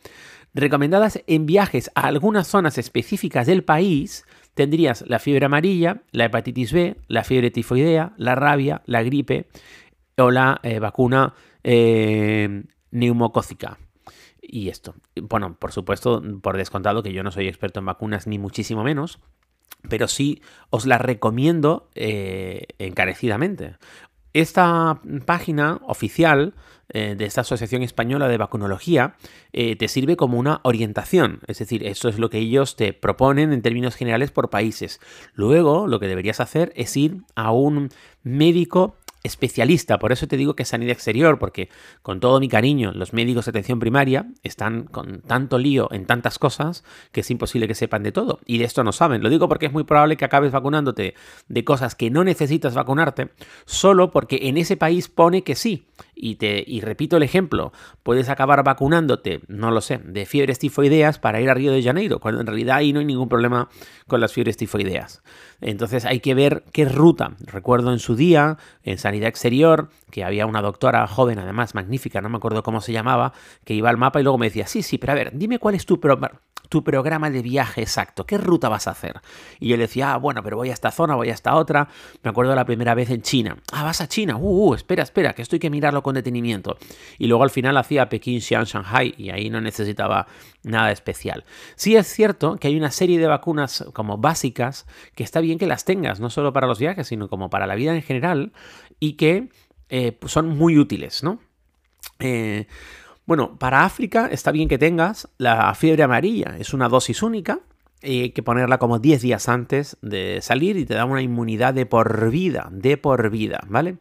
recomendadas 0.54 1.24
en 1.28 1.46
viajes 1.46 1.92
a 1.96 2.08
algunas 2.08 2.48
zonas 2.48 2.78
específicas 2.78 3.48
del 3.48 3.64
país, 3.64 4.26
tendrías 4.54 5.04
la 5.08 5.20
fiebre 5.20 5.48
amarilla, 5.48 6.04
la 6.12 6.26
hepatitis 6.26 6.72
B, 6.72 6.96
la 7.08 7.24
fiebre 7.24 7.50
tifoidea, 7.50 8.14
la 8.18 8.36
rabia, 8.36 8.84
la 8.86 9.02
gripe 9.02 9.48
o 10.18 10.30
la 10.30 10.62
vacuna 10.80 11.34
neumocócica 12.92 13.80
y 14.44 14.70
esto. 14.70 14.96
Bueno, 15.22 15.56
por 15.58 15.72
supuesto, 15.72 16.22
por 16.42 16.58
descontado 16.58 17.02
que 17.02 17.14
yo 17.14 17.24
no 17.24 17.32
soy 17.32 17.48
experto 17.48 17.80
en 17.80 17.86
vacunas 17.86 18.28
ni 18.28 18.38
muchísimo 18.38 18.84
menos, 18.84 19.20
pero 19.90 20.08
sí 20.08 20.42
os 20.70 20.86
la 20.86 20.98
recomiendo 20.98 21.90
eh, 21.96 22.68
encarecidamente. 22.78 23.78
Esta 24.34 25.00
página 25.26 25.80
oficial 25.84 26.56
eh, 26.90 27.14
de 27.16 27.26
esta 27.26 27.42
Asociación 27.42 27.84
Española 27.84 28.28
de 28.28 28.38
Vacunología 28.38 29.16
eh, 29.52 29.76
te 29.76 29.88
sirve 29.88 30.16
como 30.16 30.40
una 30.40 30.60
orientación, 30.64 31.40
es 31.48 31.60
decir, 31.60 31.86
eso 31.86 32.10
es 32.10 32.18
lo 32.18 32.32
que 32.32 32.40
ellos 32.40 32.76
te 32.76 32.94
proponen 32.94 33.54
en 33.54 33.62
términos 33.62 33.96
generales 33.96 34.32
por 34.32 34.50
países. 34.50 35.00
Luego, 35.34 35.88
lo 35.88 36.00
que 36.00 36.08
deberías 36.08 36.40
hacer 36.40 36.74
es 36.76 36.98
ir 36.98 37.22
a 37.36 37.52
un 37.52 37.90
médico 38.24 38.98
especialista, 39.24 40.00
por 40.00 40.12
eso 40.12 40.28
te 40.28 40.38
digo 40.38 40.56
que 40.56 40.66
sanidad 40.66 40.92
exterior, 40.92 41.40
porque 41.40 41.70
con 42.02 42.20
todo 42.20 42.40
mi 42.40 42.50
cariño, 42.50 42.92
los 42.94 43.14
médicos 43.14 43.46
de 43.46 43.50
atención 43.52 43.80
primaria 43.80 44.28
están 44.44 44.84
con 44.84 45.22
tanto 45.22 45.58
lío 45.58 45.88
en 45.92 46.06
tantas 46.06 46.38
cosas 46.38 46.84
que 47.12 47.22
es 47.22 47.32
imposible 47.32 47.68
que 47.68 47.76
sepan 47.76 48.04
de 48.04 48.12
todo. 48.12 48.40
Y 48.46 48.58
de 48.58 48.66
esto 48.66 48.84
no 48.84 48.92
saben. 48.92 49.24
Lo 49.24 49.30
digo 49.30 49.48
porque 49.48 49.68
es 49.68 49.74
muy 49.74 49.86
probable 49.86 50.18
que 50.18 50.26
acabes 50.26 50.52
vacunándote 50.52 51.16
de 51.48 51.64
cosas 51.64 51.96
que 51.96 52.10
no 52.10 52.24
necesitas 52.24 52.74
vacunarte, 52.74 53.30
solo 53.66 54.12
porque 54.12 54.40
en 54.44 54.58
ese 54.58 54.78
país 54.78 55.08
pone 55.08 55.44
que 55.44 55.56
sí. 55.56 55.88
Y, 56.16 56.36
te, 56.36 56.64
y 56.66 56.82
repito 56.82 57.18
el 57.18 57.24
ejemplo, 57.24 57.74
puedes 58.04 58.30
acabar 58.30 58.64
vacunándote, 58.64 59.42
no 59.48 59.72
lo 59.72 59.82
sé, 59.82 59.98
de 59.98 60.26
fiebres 60.26 60.60
tifoideas 60.60 61.18
para 61.18 61.42
ir 61.42 61.50
a 61.50 61.54
Río 61.54 61.72
de 61.72 61.82
Janeiro, 61.82 62.20
cuando 62.20 62.42
en 62.42 62.48
realidad 62.48 62.78
ahí 62.78 62.94
no 62.94 63.00
hay 63.00 63.06
ningún 63.06 63.30
problema 63.30 63.70
con 64.08 64.22
las 64.22 64.32
fiebres 64.32 64.58
tifoideas. 64.58 65.24
Entonces 65.60 66.06
hay 66.06 66.20
que 66.20 66.34
ver 66.34 66.64
qué 66.72 66.86
ruta. 66.86 67.36
Recuerdo 67.40 67.94
en 67.94 68.00
su 68.00 68.16
día, 68.16 68.58
en 68.84 68.98
Exterior, 69.22 69.90
que 70.10 70.24
había 70.24 70.46
una 70.46 70.62
doctora 70.62 71.06
joven, 71.08 71.40
además 71.40 71.76
magnífica, 71.76 72.22
no 72.22 72.30
me 72.30 72.38
acuerdo 72.38 72.64
cómo 72.64 72.82
se 72.82 72.94
llamaba, 72.94 73.34
que 73.66 73.74
iba 73.74 73.90
al 73.90 73.98
mapa 73.98 74.20
y 74.20 74.24
luego 74.24 74.38
me 74.38 74.48
decía, 74.48 74.66
sí, 74.66 74.82
sí, 74.82 74.98
pero 74.98 75.14
a 75.14 75.16
ver, 75.16 75.32
dime 75.34 75.60
cuál 75.60 75.76
es 75.76 75.86
tu, 75.86 76.00
tu 76.70 76.84
programa 76.84 77.30
de 77.30 77.44
viaje 77.44 77.82
exacto, 77.82 78.26
qué 78.26 78.38
ruta 78.38 78.70
vas 78.70 78.88
a 78.88 78.92
hacer. 78.92 79.22
Y 79.60 79.68
yo 79.70 79.78
le 79.78 79.84
decía, 79.84 80.14
ah, 80.14 80.18
bueno, 80.18 80.42
pero 80.42 80.58
voy 80.58 80.70
a 80.70 80.74
esta 80.74 80.90
zona, 80.90 81.16
voy 81.16 81.30
a 81.30 81.34
esta 81.34 81.56
otra. 81.56 81.88
Me 82.24 82.32
acuerdo 82.32 82.56
la 82.56 82.66
primera 82.66 82.96
vez 82.96 83.12
en 83.12 83.22
China. 83.22 83.58
Ah, 83.72 83.84
vas 83.84 84.02
a 84.02 84.08
China, 84.08 84.38
uh, 84.38 84.70
uh 84.70 84.74
espera, 84.74 85.04
espera, 85.04 85.34
que 85.34 85.44
esto 85.44 85.56
hay 85.56 85.60
que 85.60 85.70
mirarlo 85.70 86.02
con 86.02 86.16
detenimiento. 86.16 86.78
Y 87.20 87.28
luego 87.28 87.44
al 87.44 87.52
final 87.52 87.78
hacía 87.78 88.10
Pekín, 88.10 88.42
Xi'an, 88.42 88.66
Shanghai 88.66 89.14
y 89.18 89.30
ahí 89.30 89.52
no 89.52 89.62
necesitaba 89.62 90.26
nada 90.64 90.92
especial. 90.92 91.46
Sí 91.76 91.96
es 91.96 92.08
cierto 92.08 92.56
que 92.58 92.70
hay 92.70 92.78
una 92.78 92.90
serie 92.90 93.20
de 93.20 93.28
vacunas 93.28 93.86
como 93.94 94.18
básicas 94.18 94.88
que 95.14 95.24
está 95.24 95.42
bien 95.42 95.60
que 95.60 95.68
las 95.68 95.86
tengas, 95.86 96.20
no 96.20 96.30
solo 96.30 96.54
para 96.54 96.68
los 96.68 96.80
viajes, 96.80 97.08
sino 97.08 97.28
como 97.30 97.50
para 97.50 97.68
la 97.68 97.76
vida 97.76 97.94
en 97.94 98.02
general 98.02 98.52
y 99.00 99.14
que 99.14 99.50
eh, 99.90 100.18
son 100.26 100.58
muy 100.58 100.78
útiles, 100.78 101.24
¿no? 101.24 101.40
Eh, 102.20 102.68
bueno, 103.26 103.58
para 103.58 103.86
África 103.86 104.28
está 104.32 104.52
bien 104.52 104.68
que 104.68 104.78
tengas 104.78 105.30
la 105.38 105.74
fiebre 105.76 106.04
amarilla, 106.04 106.56
es 106.60 106.74
una 106.74 106.90
dosis 106.90 107.24
única, 107.24 107.60
hay 108.02 108.32
que 108.32 108.44
ponerla 108.44 108.80
como 108.80 109.00
10 109.00 109.22
días 109.22 109.48
antes 109.48 109.98
de 110.02 110.40
salir 110.42 110.76
y 110.78 110.86
te 110.86 110.94
da 110.94 111.06
una 111.06 111.22
inmunidad 111.22 111.74
de 111.74 111.86
por 111.86 112.30
vida, 112.30 112.68
de 112.72 112.98
por 112.98 113.30
vida, 113.30 113.62
¿vale? 113.68 113.98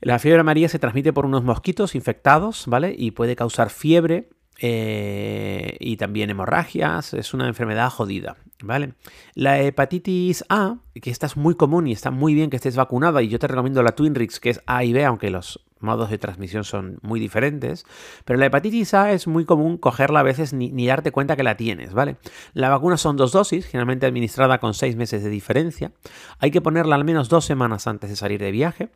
La 0.00 0.18
fiebre 0.18 0.40
amarilla 0.40 0.68
se 0.68 0.78
transmite 0.78 1.14
por 1.14 1.24
unos 1.24 1.42
mosquitos 1.42 1.94
infectados, 1.94 2.64
¿vale? 2.66 2.94
Y 2.96 3.12
puede 3.12 3.34
causar 3.34 3.70
fiebre, 3.70 4.28
eh, 4.58 5.76
y 5.80 5.96
también 5.96 6.30
hemorragias, 6.30 7.12
es 7.14 7.34
una 7.34 7.46
enfermedad 7.48 7.90
jodida, 7.90 8.36
¿vale? 8.66 8.94
La 9.34 9.60
hepatitis 9.60 10.44
A, 10.48 10.76
que 11.00 11.10
esta 11.10 11.26
es 11.26 11.36
muy 11.36 11.54
común 11.54 11.86
y 11.86 11.92
está 11.92 12.10
muy 12.10 12.34
bien 12.34 12.50
que 12.50 12.56
estés 12.56 12.76
vacunada, 12.76 13.22
y 13.22 13.28
yo 13.28 13.38
te 13.38 13.46
recomiendo 13.46 13.82
la 13.82 13.92
Twinrix, 13.92 14.40
que 14.40 14.50
es 14.50 14.60
A 14.66 14.84
y 14.84 14.92
B, 14.92 15.04
aunque 15.04 15.30
los 15.30 15.66
modos 15.80 16.10
de 16.10 16.18
transmisión 16.18 16.64
son 16.64 16.98
muy 17.02 17.20
diferentes, 17.20 17.84
pero 18.24 18.38
la 18.38 18.46
hepatitis 18.46 18.94
A 18.94 19.12
es 19.12 19.26
muy 19.26 19.44
común 19.44 19.76
cogerla 19.76 20.20
a 20.20 20.22
veces 20.22 20.52
ni, 20.52 20.86
darte 20.86 21.12
cuenta 21.12 21.36
que 21.36 21.42
la 21.42 21.56
tienes, 21.56 21.92
¿vale? 21.92 22.16
La 22.54 22.68
vacuna 22.68 22.96
son 22.96 23.16
dos 23.16 23.32
dosis, 23.32 23.66
generalmente 23.66 24.06
administrada 24.06 24.58
con 24.58 24.74
seis 24.74 24.96
meses 24.96 25.22
de 25.22 25.30
diferencia. 25.30 25.92
Hay 26.38 26.50
que 26.50 26.60
ponerla 26.60 26.96
al 26.96 27.04
menos 27.04 27.28
dos 27.28 27.44
semanas 27.44 27.86
antes 27.86 28.10
de 28.10 28.16
salir 28.16 28.40
de 28.40 28.50
viaje 28.50 28.90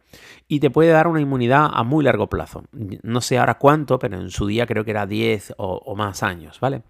y 0.49 0.61
te 0.61 0.71
puede 0.71 0.91
dar 0.91 1.07
una 1.07 1.21
inmunidad 1.21 1.71
a 1.73 1.83
muy 1.83 2.05
largo 2.05 2.29
plazo. 2.29 2.65
No 3.03 3.21
sé 3.21 3.39
ahora 3.39 3.59
cuánto, 3.59 3.99
pero 3.99 4.19
en 4.19 4.31
su 4.31 4.47
día 4.47 4.67
creo 4.67 4.85
que 4.85 4.91
era 4.93 5.07
10 5.07 5.55
o, 5.59 5.83
o 5.85 5.97
más 5.97 6.23
años, 6.23 6.61
¿vale? 6.61 6.83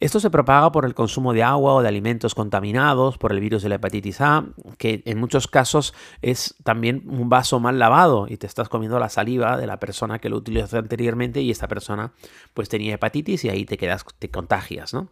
Esto 0.00 0.20
se 0.20 0.30
propaga 0.30 0.70
por 0.70 0.84
el 0.84 0.94
consumo 0.94 1.32
de 1.32 1.42
agua 1.42 1.74
o 1.74 1.82
de 1.82 1.88
alimentos 1.88 2.13
contaminados 2.34 3.18
por 3.18 3.32
el 3.32 3.40
virus 3.40 3.62
de 3.62 3.68
la 3.68 3.74
hepatitis 3.76 4.20
A, 4.20 4.46
que 4.78 5.02
en 5.04 5.18
muchos 5.18 5.48
casos 5.48 5.94
es 6.22 6.54
también 6.62 7.02
un 7.06 7.28
vaso 7.28 7.60
mal 7.60 7.78
lavado 7.78 8.26
y 8.28 8.36
te 8.36 8.46
estás 8.46 8.68
comiendo 8.68 8.98
la 8.98 9.08
salud 9.08 9.24
de 9.24 9.66
la 9.66 9.80
persona 9.80 10.18
que 10.18 10.28
lo 10.28 10.36
utilizó 10.36 10.78
anteriormente 10.78 11.40
y 11.40 11.50
esta 11.50 11.66
persona 11.66 12.12
pues 12.52 12.68
tenía 12.68 12.94
hepatitis 12.94 13.44
y 13.44 13.48
ahí 13.48 13.64
te 13.64 13.78
quedas, 13.78 14.04
te 14.18 14.28
contagias, 14.30 14.92
¿no? 14.92 15.08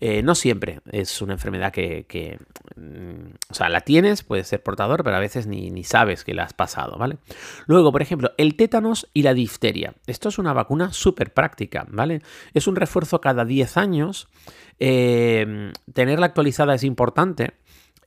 Eh, 0.00 0.22
no 0.22 0.34
siempre 0.34 0.80
es 0.90 1.20
una 1.20 1.34
enfermedad 1.34 1.72
que, 1.72 2.38
mm, 2.76 3.34
o 3.50 3.54
sea, 3.54 3.68
la 3.68 3.80
tienes, 3.80 4.22
puedes 4.22 4.46
ser 4.46 4.62
portador, 4.62 5.02
pero 5.02 5.16
a 5.16 5.20
veces 5.20 5.46
ni, 5.46 5.70
ni 5.70 5.84
sabes 5.84 6.24
que 6.24 6.34
la 6.34 6.44
has 6.44 6.52
pasado, 6.52 6.96
¿vale? 6.96 7.18
Luego, 7.66 7.92
por 7.92 8.02
ejemplo, 8.02 8.32
el 8.38 8.56
tétanos 8.56 9.08
y 9.12 9.22
la 9.22 9.34
difteria. 9.34 9.94
Esto 10.06 10.28
es 10.28 10.38
una 10.38 10.52
vacuna 10.52 10.92
súper 10.92 11.32
práctica, 11.32 11.86
¿vale? 11.90 12.22
Es 12.54 12.66
un 12.66 12.76
refuerzo 12.76 13.20
cada 13.20 13.44
10 13.44 13.76
años. 13.76 14.28
Eh, 14.78 15.72
tenerla 15.92 16.26
actualizada 16.26 16.74
es 16.74 16.84
importante 16.84 17.54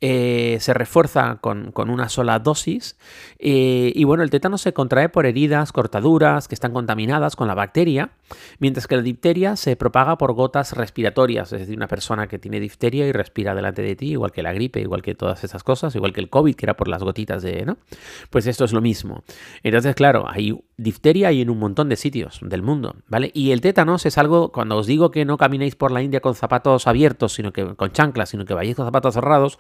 eh, 0.01 0.57
se 0.61 0.73
refuerza 0.73 1.39
con, 1.41 1.73
una 1.75 2.07
sola 2.07 2.39
dosis 2.39 2.97
eh, 3.37 3.91
y 3.93 4.03
bueno, 4.05 4.23
el 4.23 4.29
tétano 4.29 4.57
se 4.57 4.71
contrae 4.71 5.09
por 5.09 5.25
heridas, 5.25 5.73
cortaduras 5.73 6.47
que 6.47 6.55
están 6.55 6.71
contaminadas 6.71 7.35
con 7.35 7.47
la 7.47 7.53
bacteria, 7.53 8.11
mientras 8.59 8.87
que 8.87 8.95
la 8.95 9.01
difteria 9.01 9.55
se 9.57 9.75
propaga 9.75 10.17
por 10.17 10.33
gotas 10.33 10.73
respiratorias, 10.73 11.51
es 11.51 11.59
decir, 11.61 11.75
una 11.75 11.87
persona 11.87 12.27
que 12.27 12.39
tiene 12.39 12.59
difteria 12.59 13.07
y 13.07 13.11
respira 13.11 13.53
delante 13.53 13.81
de 13.81 13.95
ti, 13.95 14.11
igual 14.11 14.31
que 14.31 14.41
la 14.41 14.53
gripe, 14.53 14.79
igual 14.79 15.01
que 15.01 15.15
todas 15.15 15.43
esas 15.43 15.63
cosas, 15.63 15.93
igual 15.95 16.13
que 16.13 16.21
el 16.21 16.29
COVID, 16.29 16.55
que 16.55 16.65
era 16.65 16.77
por 16.77 16.87
las 16.87 17.03
gotitas 17.03 17.43
de, 17.43 17.65
¿no? 17.65 17.77
Pues 18.29 18.47
esto 18.47 18.65
es 18.65 18.71
lo 18.71 18.81
mismo. 18.81 19.23
Entonces, 19.63 19.95
claro, 19.95 20.25
hay 20.29 20.57
difteria 20.77 21.27
hay 21.27 21.41
en 21.41 21.49
un 21.49 21.59
montón 21.59 21.89
de 21.89 21.97
sitios 21.97 22.39
del 22.41 22.61
mundo, 22.61 22.95
¿vale? 23.07 23.31
Y 23.33 23.51
el 23.51 23.59
tétanos 23.61 24.05
es 24.05 24.17
algo, 24.17 24.51
cuando 24.51 24.77
os 24.77 24.87
digo 24.87 25.11
que 25.11 25.25
no 25.25 25.37
caminéis 25.37 25.75
por 25.75 25.91
la 25.91 26.01
India 26.01 26.21
con 26.21 26.35
zapatos 26.35 26.87
abiertos, 26.87 27.33
sino 27.33 27.51
que 27.51 27.75
con 27.75 27.91
chanclas, 27.91 28.29
sino 28.29 28.45
que 28.45 28.53
vayáis 28.53 28.77
con 28.77 28.85
zapatos 28.85 29.13
cerrados, 29.13 29.59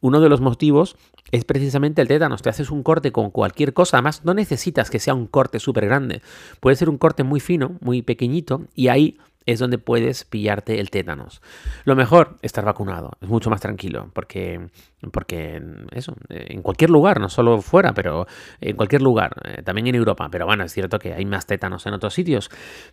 uno 0.00 0.20
de 0.20 0.28
los 0.28 0.40
motivos 0.40 0.96
es 1.32 1.44
precisamente 1.44 2.02
el 2.02 2.08
tétanos. 2.08 2.42
Te 2.42 2.48
haces 2.48 2.70
un 2.70 2.82
corte 2.82 3.12
con 3.12 3.30
cualquier 3.30 3.72
cosa. 3.72 3.98
Además, 3.98 4.24
no 4.24 4.34
necesitas 4.34 4.90
que 4.90 4.98
sea 4.98 5.14
un 5.14 5.26
corte 5.26 5.60
súper 5.60 5.86
grande. 5.86 6.22
Puede 6.60 6.76
ser 6.76 6.88
un 6.88 6.98
corte 6.98 7.22
muy 7.22 7.40
fino, 7.40 7.76
muy 7.80 8.02
pequeñito, 8.02 8.62
y 8.74 8.88
ahí 8.88 9.18
es 9.46 9.58
donde 9.58 9.78
puedes 9.78 10.24
pillarte 10.24 10.80
el 10.80 10.90
tétanos. 10.90 11.40
Lo 11.84 11.96
mejor, 11.96 12.36
estar 12.42 12.64
vacunado. 12.64 13.12
Es 13.20 13.28
mucho 13.28 13.50
más 13.50 13.60
tranquilo, 13.60 14.10
porque, 14.12 14.68
porque 15.12 15.62
eso, 15.92 16.14
en 16.28 16.62
cualquier 16.62 16.90
lugar, 16.90 17.20
no 17.20 17.28
solo 17.28 17.60
fuera, 17.62 17.92
pero 17.94 18.26
en 18.60 18.76
cualquier 18.76 19.02
lugar, 19.02 19.32
eh, 19.44 19.62
también 19.62 19.86
en 19.86 19.94
Europa. 19.94 20.28
Pero 20.30 20.46
bueno, 20.46 20.64
es 20.64 20.72
cierto 20.72 20.98
que 20.98 21.14
hay 21.14 21.24
más 21.24 21.46
tétanos 21.46 21.86
en 21.86 21.94
otros 21.94 22.14
sitios. 22.14 22.50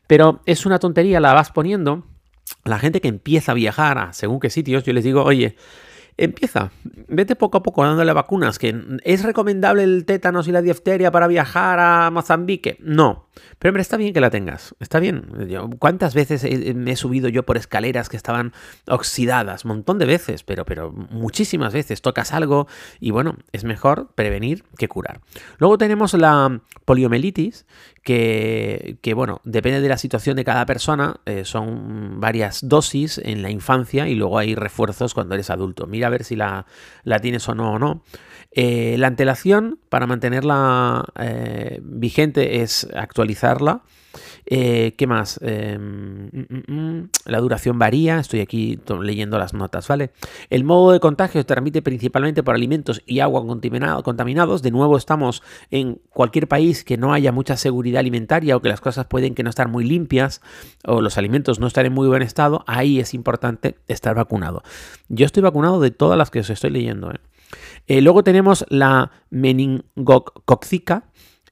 Pero 0.08 0.42
es 0.46 0.66
una 0.66 0.80
tontería, 0.80 1.20
la 1.20 1.34
vas 1.34 1.52
poniendo. 1.52 2.04
La 2.64 2.80
gente 2.80 3.02
que 3.02 3.10
empieza 3.10 3.52
a 3.52 3.56
viajar 3.56 3.98
a 3.98 4.14
según 4.14 4.40
qué 4.40 4.50
sitios, 4.50 4.84
yo 4.84 4.94
les 4.94 5.04
digo, 5.04 5.24
oye, 5.24 5.58
Empieza, 6.20 6.72
vete 7.08 7.36
poco 7.36 7.60
a 7.60 7.64
poco 7.64 7.84
dándole 7.84 8.12
vacunas. 8.12 8.58
¿Que 8.58 8.76
¿Es 9.04 9.24
recomendable 9.24 9.84
el 9.84 10.06
tétanos 10.06 10.48
y 10.48 10.52
la 10.52 10.64
difteria 10.64 11.12
para 11.12 11.28
viajar 11.28 11.80
a 11.80 12.10
Mozambique? 12.10 12.78
No. 12.80 13.28
Pero 13.60 13.80
está 13.80 13.98
bien 13.98 14.14
que 14.14 14.22
la 14.22 14.32
tengas. 14.32 14.74
Está 14.80 15.00
bien. 15.00 15.28
¿Cuántas 15.78 16.16
veces 16.16 16.44
me 16.76 16.92
he 16.92 16.96
subido 16.96 17.30
yo 17.30 17.44
por 17.44 17.56
escaleras 17.56 18.10
que 18.10 18.18
estaban 18.18 18.54
oxidadas? 18.88 19.66
Montón 19.66 20.00
de 20.00 20.06
veces, 20.06 20.44
pero, 20.44 20.66
pero 20.66 20.92
muchísimas 20.92 21.72
veces. 21.72 22.02
Tocas 22.02 22.34
algo 22.34 22.68
y 23.00 23.12
bueno, 23.12 23.38
es 23.52 23.64
mejor 23.64 24.10
prevenir 24.16 24.64
que 24.78 24.88
curar. 24.88 25.22
Luego 25.60 25.78
tenemos 25.78 26.16
la 26.16 26.62
poliomielitis, 26.86 27.68
que, 28.08 29.14
bueno, 29.14 29.42
depende 29.44 29.82
de 29.82 29.90
la 29.90 29.98
situación 29.98 30.38
de 30.38 30.46
cada 30.46 30.66
persona. 30.66 31.20
Eh, 31.26 31.44
son 31.44 32.22
varias 32.22 32.68
dosis 32.68 33.18
en 33.18 33.42
la 33.42 33.52
infancia 33.52 34.08
y 34.08 34.16
luego 34.16 34.38
hay 34.38 34.56
refuerzos 34.56 35.14
cuando 35.14 35.36
eres 35.36 35.50
adulto. 35.50 35.88
Mira 35.88 36.08
a 36.08 36.10
ver 36.10 36.24
si 36.24 36.38
la, 36.38 36.66
la 37.04 37.20
tienes 37.20 37.48
o 37.50 37.56
no 37.56 37.74
o 37.74 37.80
no. 37.80 38.04
Eh, 38.52 38.96
la 38.98 39.08
antelación, 39.08 39.80
para 39.90 40.08
mantenerla 40.08 41.04
eh, 41.20 41.82
vigente, 41.84 42.62
es 42.62 42.88
actualizarla. 42.96 43.82
¿Qué 44.46 45.06
más? 45.06 45.38
Em, 45.44 46.28
mm, 46.28 46.46
mm, 46.50 46.74
mm, 46.74 47.10
la 47.28 47.40
duración 47.40 47.78
varía, 47.78 48.20
estoy 48.20 48.40
aquí 48.40 48.80
leyendo 49.02 49.38
las 49.38 49.54
notas, 49.54 49.88
¿vale? 49.88 50.12
El 50.50 50.64
modo 50.64 50.92
de 50.92 51.00
contagio 51.00 51.42
se 51.42 51.46
transmite 51.46 51.82
principalmente 51.82 52.44
por 52.44 52.56
alimentos 52.56 53.02
y 53.06 53.20
agua 53.20 53.46
contaminados. 54.04 54.62
De 54.62 54.72
nuevo, 54.72 54.98
estamos 54.98 55.44
en 55.70 56.00
cualquier 56.10 56.48
país 56.48 56.84
que 56.84 56.98
no 56.98 57.14
haya 57.14 57.32
mucha 57.32 57.58
seguridad 57.58 58.00
alimentaria 58.00 58.56
o 58.56 58.62
que 58.62 58.70
las 58.70 58.82
cosas 58.82 59.06
pueden 59.06 59.36
que 59.36 59.44
no 59.44 59.50
estar 59.50 59.68
muy 59.68 59.84
limpias 59.84 60.42
o 60.86 61.02
los 61.02 61.18
alimentos 61.18 61.60
no 61.60 61.68
estar 61.68 61.86
en 61.86 61.94
muy 61.94 62.08
buen 62.08 62.22
estado. 62.22 62.64
Ahí 62.68 63.00
es 63.00 63.14
importante 63.14 63.78
estar 63.88 64.16
vacunado. 64.16 64.64
Yo 65.10 65.26
estoy 65.26 65.44
vacunado 65.44 65.80
de 65.80 65.92
todas 65.92 66.18
las 66.18 66.32
que 66.32 66.40
os 66.40 66.50
estoy 66.50 66.72
leyendo. 66.72 67.12
¿eh? 67.12 67.20
Eh, 67.88 68.02
luego 68.02 68.24
tenemos 68.24 68.66
la 68.70 69.12
meningococcica. 69.30 71.04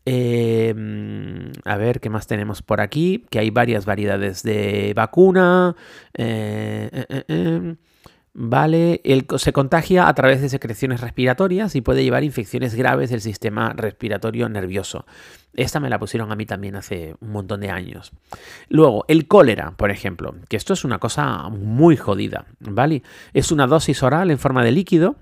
Em, 0.05 1.51
a 1.63 1.77
ver, 1.77 1.99
¿qué 1.99 2.11
más 2.11 2.27
tenemos 2.27 2.61
por 2.61 2.79
aquí? 2.79 3.25
Que 3.31 3.39
hay 3.39 3.49
varias 3.49 3.85
variedades 3.85 4.43
de 4.43 4.93
vacuna. 4.95 5.75
Eh, 6.13 7.05
eh, 7.09 7.23
em, 7.27 7.77
vale, 8.35 9.01
se 9.37 9.51
contagia 9.51 10.07
a 10.07 10.13
través 10.13 10.41
de 10.41 10.49
secreciones 10.49 11.01
respiratorias 11.01 11.75
y 11.75 11.81
puede 11.81 12.03
llevar 12.03 12.23
infecciones 12.23 12.75
graves 12.75 13.09
del 13.09 13.21
sistema 13.21 13.73
respiratorio 13.73 14.47
nervioso. 14.47 15.07
Esta 15.55 15.79
me 15.79 15.89
la 15.89 15.97
pusieron 15.97 16.31
a 16.31 16.35
mí 16.35 16.45
también 16.45 16.75
hace 16.75 17.15
un 17.19 17.31
montón 17.31 17.61
de 17.61 17.71
años. 17.71 18.11
Luego, 18.69 19.05
el 19.07 19.27
cólera, 19.27 19.71
por 19.71 19.89
ejemplo, 19.89 20.35
que 20.49 20.57
esto 20.57 20.73
es 20.73 20.85
una 20.85 20.99
cosa 20.99 21.49
muy 21.49 21.97
jodida, 21.97 22.45
¿vale? 22.59 23.01
Es 23.33 23.51
una 23.51 23.65
dosis 23.65 24.03
oral 24.03 24.29
en 24.29 24.37
forma 24.37 24.63
de 24.63 24.71
líquido 24.71 25.15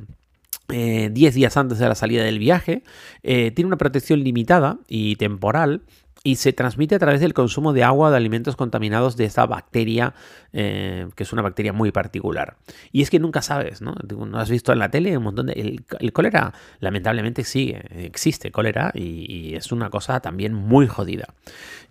10 0.68 0.78
eh, 0.78 1.10
días 1.12 1.58
antes 1.58 1.80
de 1.80 1.88
la 1.88 1.96
salida 1.96 2.24
del 2.24 2.40
viaje, 2.40 2.84
eh, 3.22 3.52
tiene 3.52 3.68
una 3.68 3.78
protección 3.78 4.24
limitada 4.24 4.80
y 4.88 5.16
temporal 5.18 5.82
y 6.26 6.38
se 6.38 6.54
transmite 6.54 6.96
a 6.96 7.00
través 7.00 7.20
del 7.20 7.34
consumo 7.34 7.74
de 7.74 7.84
agua 7.84 8.10
de 8.10 8.16
alimentos 8.16 8.56
contaminados 8.56 9.18
de 9.18 9.26
esta 9.26 9.46
bacteria, 9.46 10.14
eh, 10.54 11.10
que 11.16 11.24
es 11.24 11.34
una 11.34 11.42
bacteria 11.42 11.74
muy 11.74 11.92
particular. 11.92 12.56
Y 12.94 13.02
es 13.02 13.10
que 13.10 13.20
nunca 13.20 13.42
sabes, 13.42 13.82
¿no? 13.82 13.94
¿No 14.08 14.40
has 14.40 14.50
visto 14.50 14.72
en 14.72 14.80
la 14.80 14.90
tele 14.90 15.18
un 15.18 15.24
montón 15.24 15.48
de... 15.48 15.84
El, 16.00 16.14
cólera, 16.14 16.54
lamentablemente, 16.80 17.44
sigue, 17.44 17.84
existe 18.06 18.52
cólera 18.52 18.92
y, 18.94 19.26
y, 19.28 19.56
es 19.56 19.74
una 19.74 19.90
cosa 19.90 20.22
también 20.22 20.54
muy 20.54 20.88
jodida. 20.88 21.26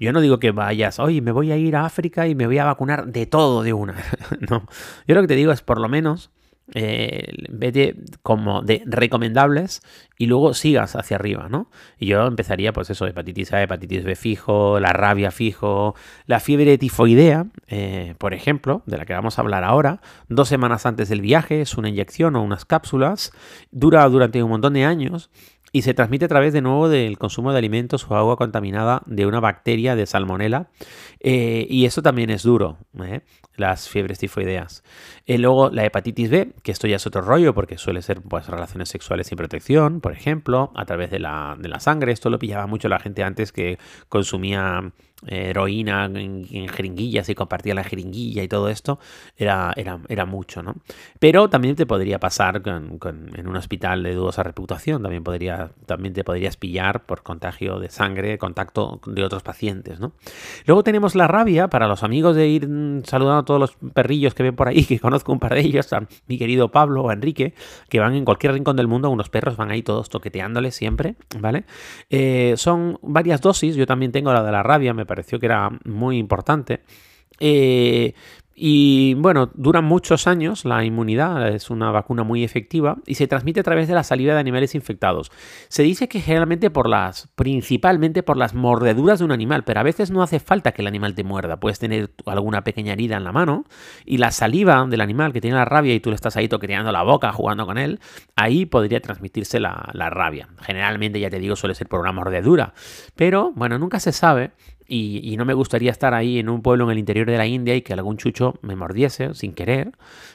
Yo 0.00 0.12
no 0.14 0.22
digo 0.22 0.38
que 0.38 0.50
vayas, 0.50 0.98
oye, 0.98 1.20
me 1.20 1.32
voy 1.32 1.52
a 1.52 1.58
ir 1.58 1.76
a 1.76 1.84
África 1.84 2.26
y 2.26 2.34
me 2.34 2.46
voy 2.46 2.56
a 2.56 2.64
vacunar 2.64 3.08
de 3.08 3.26
todo 3.26 3.62
de 3.62 3.74
una. 3.74 3.96
no. 4.48 4.66
Yo 5.06 5.14
lo 5.14 5.20
que 5.20 5.28
te 5.28 5.36
digo 5.36 5.52
es, 5.52 5.60
por 5.60 5.78
lo 5.78 5.90
menos, 5.90 6.30
eh, 6.74 7.32
vete 7.50 7.96
como 8.22 8.62
de 8.62 8.82
recomendables 8.86 9.82
y 10.16 10.26
luego 10.26 10.54
sigas 10.54 10.96
hacia 10.96 11.16
arriba, 11.16 11.48
¿no? 11.48 11.70
Y 11.98 12.06
yo 12.06 12.26
empezaría, 12.26 12.72
pues 12.72 12.90
eso, 12.90 13.06
hepatitis 13.06 13.52
A, 13.52 13.62
hepatitis 13.62 14.04
B 14.04 14.14
fijo, 14.14 14.78
la 14.80 14.92
rabia 14.92 15.30
fijo, 15.30 15.94
la 16.26 16.40
fiebre 16.40 16.78
tifoidea, 16.78 17.46
eh, 17.66 18.14
por 18.18 18.34
ejemplo, 18.34 18.82
de 18.86 18.98
la 18.98 19.04
que 19.04 19.12
vamos 19.12 19.38
a 19.38 19.42
hablar 19.42 19.64
ahora, 19.64 20.00
dos 20.28 20.48
semanas 20.48 20.86
antes 20.86 21.08
del 21.08 21.20
viaje, 21.20 21.60
es 21.60 21.76
una 21.76 21.88
inyección 21.88 22.36
o 22.36 22.42
unas 22.42 22.64
cápsulas, 22.64 23.32
dura 23.70 24.08
durante 24.08 24.42
un 24.42 24.50
montón 24.50 24.74
de 24.74 24.84
años 24.84 25.30
y 25.72 25.82
se 25.82 25.94
transmite 25.94 26.26
a 26.26 26.28
través 26.28 26.52
de 26.52 26.60
nuevo 26.60 26.88
del 26.90 27.18
consumo 27.18 27.52
de 27.52 27.58
alimentos 27.58 28.06
o 28.08 28.14
agua 28.14 28.36
contaminada 28.36 29.02
de 29.06 29.24
una 29.24 29.40
bacteria 29.40 29.96
de 29.96 30.06
salmonela. 30.06 30.68
Eh, 31.20 31.66
y 31.68 31.86
eso 31.86 32.02
también 32.02 32.28
es 32.28 32.42
duro, 32.42 32.76
¿eh? 33.02 33.22
las 33.56 33.88
fiebres 33.88 34.18
tifoideas. 34.18 34.84
Eh, 35.26 35.38
luego 35.38 35.70
la 35.70 35.84
hepatitis 35.84 36.30
B, 36.30 36.52
que 36.62 36.72
esto 36.72 36.86
ya 36.86 36.96
es 36.96 37.06
otro 37.06 37.22
rollo 37.22 37.54
porque 37.54 37.78
suele 37.78 38.02
ser 38.02 38.20
pues, 38.20 38.46
relaciones 38.48 38.90
sexuales 38.90 39.28
sin 39.28 39.36
protección, 39.36 40.00
por 40.00 40.12
ejemplo, 40.12 40.72
a 40.74 40.84
través 40.84 41.10
de 41.10 41.18
la, 41.18 41.56
de 41.58 41.68
la 41.68 41.80
sangre. 41.80 42.12
Esto 42.12 42.28
lo 42.28 42.38
pillaba 42.38 42.66
mucho 42.66 42.88
la 42.88 42.98
gente 42.98 43.22
antes 43.22 43.50
que 43.50 43.78
consumía 44.10 44.92
heroína 45.26 46.06
en, 46.06 46.68
jeringuillas 46.68 47.28
y 47.28 47.34
compartía 47.34 47.74
la 47.74 47.84
jeringuilla 47.84 48.42
y 48.42 48.48
todo 48.48 48.68
esto, 48.68 48.98
era, 49.36 49.72
era, 49.76 49.98
era 50.08 50.26
mucho, 50.26 50.62
¿no? 50.62 50.76
Pero 51.18 51.48
también 51.48 51.76
te 51.76 51.86
podría 51.86 52.18
pasar 52.18 52.62
en 52.64 53.46
un 53.46 53.56
hospital 53.56 54.02
de 54.02 54.14
dudosa 54.14 54.42
reputación, 54.42 55.02
también, 55.02 55.22
podría, 55.22 55.70
también 55.86 56.14
te 56.14 56.24
podrías 56.24 56.56
pillar 56.56 57.04
por 57.06 57.22
contagio 57.22 57.78
de 57.78 57.90
sangre, 57.90 58.38
contacto 58.38 59.00
de 59.06 59.24
otros 59.24 59.42
pacientes, 59.42 60.00
¿no? 60.00 60.12
Luego 60.66 60.82
tenemos 60.82 61.14
la 61.14 61.28
rabia, 61.28 61.68
para 61.68 61.86
los 61.86 62.02
amigos 62.02 62.36
de 62.36 62.48
ir 62.48 62.68
saludando 63.04 63.40
a 63.40 63.44
todos 63.44 63.60
los 63.60 63.76
perrillos 63.92 64.34
que 64.34 64.42
ven 64.42 64.56
por 64.56 64.68
ahí, 64.68 64.84
que 64.86 64.98
conozco 64.98 65.32
un 65.32 65.38
par 65.38 65.54
de 65.54 65.60
ellos, 65.60 65.92
a 65.92 66.06
mi 66.26 66.38
querido 66.38 66.70
Pablo 66.70 67.02
o 67.02 67.12
Enrique, 67.12 67.54
que 67.88 68.00
van 68.00 68.14
en 68.14 68.24
cualquier 68.24 68.52
rincón 68.52 68.76
del 68.76 68.88
mundo, 68.88 69.10
unos 69.10 69.28
perros 69.28 69.56
van 69.56 69.70
ahí 69.70 69.82
todos 69.82 70.08
toqueteándoles 70.08 70.74
siempre, 70.74 71.16
¿vale? 71.38 71.64
Eh, 72.10 72.54
son 72.56 72.98
varias 73.02 73.40
dosis, 73.40 73.76
yo 73.76 73.86
también 73.86 74.12
tengo 74.12 74.32
la 74.32 74.42
de 74.42 74.52
la 74.52 74.62
rabia, 74.62 74.94
me 74.94 75.06
pareció 75.12 75.38
que 75.38 75.46
era 75.46 75.68
muy 75.84 76.16
importante. 76.16 76.80
Eh, 77.38 78.14
y 78.54 79.14
bueno, 79.14 79.50
duran 79.54 79.84
muchos 79.84 80.26
años 80.26 80.64
la 80.64 80.84
inmunidad, 80.84 81.48
es 81.48 81.70
una 81.70 81.90
vacuna 81.90 82.22
muy 82.22 82.44
efectiva 82.44 82.98
y 83.06 83.14
se 83.14 83.26
transmite 83.26 83.60
a 83.60 83.62
través 83.62 83.88
de 83.88 83.94
la 83.94 84.04
saliva 84.04 84.34
de 84.34 84.40
animales 84.40 84.74
infectados. 84.74 85.32
Se 85.68 85.82
dice 85.82 86.06
que 86.06 86.20
generalmente 86.20 86.70
por 86.70 86.88
las, 86.88 87.28
principalmente 87.34 88.22
por 88.22 88.36
las 88.36 88.54
mordeduras 88.54 89.18
de 89.18 89.24
un 89.24 89.32
animal, 89.32 89.64
pero 89.64 89.80
a 89.80 89.82
veces 89.82 90.10
no 90.10 90.22
hace 90.22 90.38
falta 90.38 90.72
que 90.72 90.82
el 90.82 90.88
animal 90.88 91.14
te 91.14 91.24
muerda. 91.24 91.58
Puedes 91.58 91.78
tener 91.78 92.12
alguna 92.26 92.62
pequeña 92.62 92.92
herida 92.92 93.16
en 93.16 93.24
la 93.24 93.32
mano 93.32 93.64
y 94.04 94.18
la 94.18 94.30
saliva 94.30 94.86
del 94.86 95.00
animal 95.00 95.32
que 95.32 95.40
tiene 95.40 95.56
la 95.56 95.64
rabia 95.64 95.94
y 95.94 96.00
tú 96.00 96.10
le 96.10 96.16
estás 96.16 96.36
ahí 96.36 96.48
toqueteando 96.48 96.92
la 96.92 97.02
boca 97.02 97.32
jugando 97.32 97.66
con 97.66 97.78
él, 97.78 98.00
ahí 98.36 98.66
podría 98.66 99.00
transmitirse 99.00 99.60
la, 99.60 99.88
la 99.92 100.10
rabia. 100.10 100.48
Generalmente, 100.60 101.18
ya 101.18 101.30
te 101.30 101.38
digo, 101.38 101.56
suele 101.56 101.74
ser 101.74 101.88
por 101.88 102.00
una 102.00 102.12
mordedura, 102.12 102.74
pero 103.16 103.50
bueno, 103.56 103.78
nunca 103.78 103.98
se 103.98 104.12
sabe 104.12 104.52
y, 104.88 105.36
no 105.36 105.44
me 105.44 105.54
gustaría 105.54 105.90
estar 105.90 106.14
ahí 106.14 106.38
en 106.38 106.48
un 106.48 106.62
pueblo 106.62 106.84
en 106.84 106.90
el 106.90 106.98
interior 106.98 107.26
de 107.26 107.36
la 107.36 107.46
India 107.46 107.74
y 107.74 107.82
que 107.82 107.92
algún 107.92 108.16
chucho 108.16 108.54
me 108.62 108.76
mordiese 108.76 109.34
sin 109.34 109.54
querer, 109.54 109.92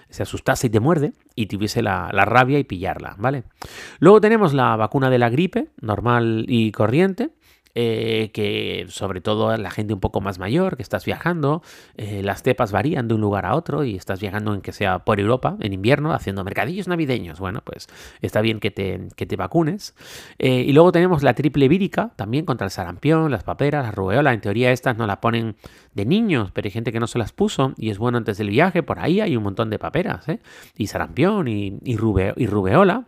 se 0.09 0.23
asustase 0.23 0.67
y 0.67 0.69
te 0.69 0.79
muerde 0.79 1.13
y 1.35 1.45
tuviese 1.47 1.81
la, 1.81 2.09
la 2.13 2.25
rabia 2.25 2.59
y 2.59 2.63
pillarla, 2.63 3.15
¿vale? 3.17 3.43
Luego 3.99 4.21
tenemos 4.21 4.53
la 4.53 4.75
vacuna 4.75 5.09
de 5.09 5.19
la 5.19 5.29
gripe, 5.29 5.67
normal 5.81 6.45
y 6.47 6.71
corriente, 6.71 7.29
eh, 7.79 8.31
que 8.33 8.87
sobre 8.89 9.21
todo 9.21 9.55
la 9.55 9.69
gente 9.69 9.93
un 9.93 9.99
poco 9.99 10.19
más 10.19 10.39
mayor, 10.39 10.77
que 10.77 10.81
estás 10.81 11.05
viajando, 11.05 11.61
eh, 11.95 12.23
las 12.23 12.41
cepas 12.41 12.71
varían 12.71 13.07
de 13.07 13.13
un 13.13 13.21
lugar 13.21 13.45
a 13.45 13.53
otro 13.53 13.83
y 13.83 13.95
estás 13.95 14.19
viajando 14.19 14.55
en 14.55 14.61
que 14.61 14.71
sea 14.71 15.05
por 15.05 15.19
Europa 15.19 15.57
en 15.59 15.73
invierno 15.73 16.11
haciendo 16.11 16.43
mercadillos 16.43 16.87
navideños. 16.87 17.39
Bueno, 17.39 17.61
pues 17.63 17.87
está 18.19 18.41
bien 18.41 18.59
que 18.59 18.71
te, 18.71 19.09
que 19.15 19.27
te 19.27 19.35
vacunes. 19.35 19.93
Eh, 20.39 20.63
y 20.65 20.73
luego 20.73 20.91
tenemos 20.91 21.21
la 21.21 21.35
triple 21.35 21.67
vírica, 21.67 22.13
también 22.15 22.45
contra 22.45 22.65
el 22.65 22.71
sarampión, 22.71 23.29
las 23.29 23.43
paperas, 23.43 23.85
la 23.85 23.91
rubeola. 23.91 24.33
En 24.33 24.41
teoría 24.41 24.71
estas 24.71 24.97
no 24.97 25.05
la 25.05 25.21
ponen 25.21 25.55
de 25.93 26.05
niños, 26.07 26.49
pero 26.53 26.65
hay 26.65 26.71
gente 26.71 26.91
que 26.91 26.99
no 26.99 27.05
se 27.05 27.19
las 27.19 27.31
puso 27.31 27.73
y 27.77 27.91
es 27.91 27.99
bueno 27.99 28.17
antes 28.17 28.39
del 28.39 28.49
viaje. 28.49 28.81
Por 28.81 28.97
ahí 28.97 29.21
hay 29.21 29.37
un 29.37 29.43
montón 29.43 29.69
de 29.69 29.77
paperas, 29.77 30.25
Y 30.75 30.87
sarampión 30.87 31.47
y, 31.47 31.77
y, 31.83 31.91
y 31.93 32.47
rubeola. 32.47 33.05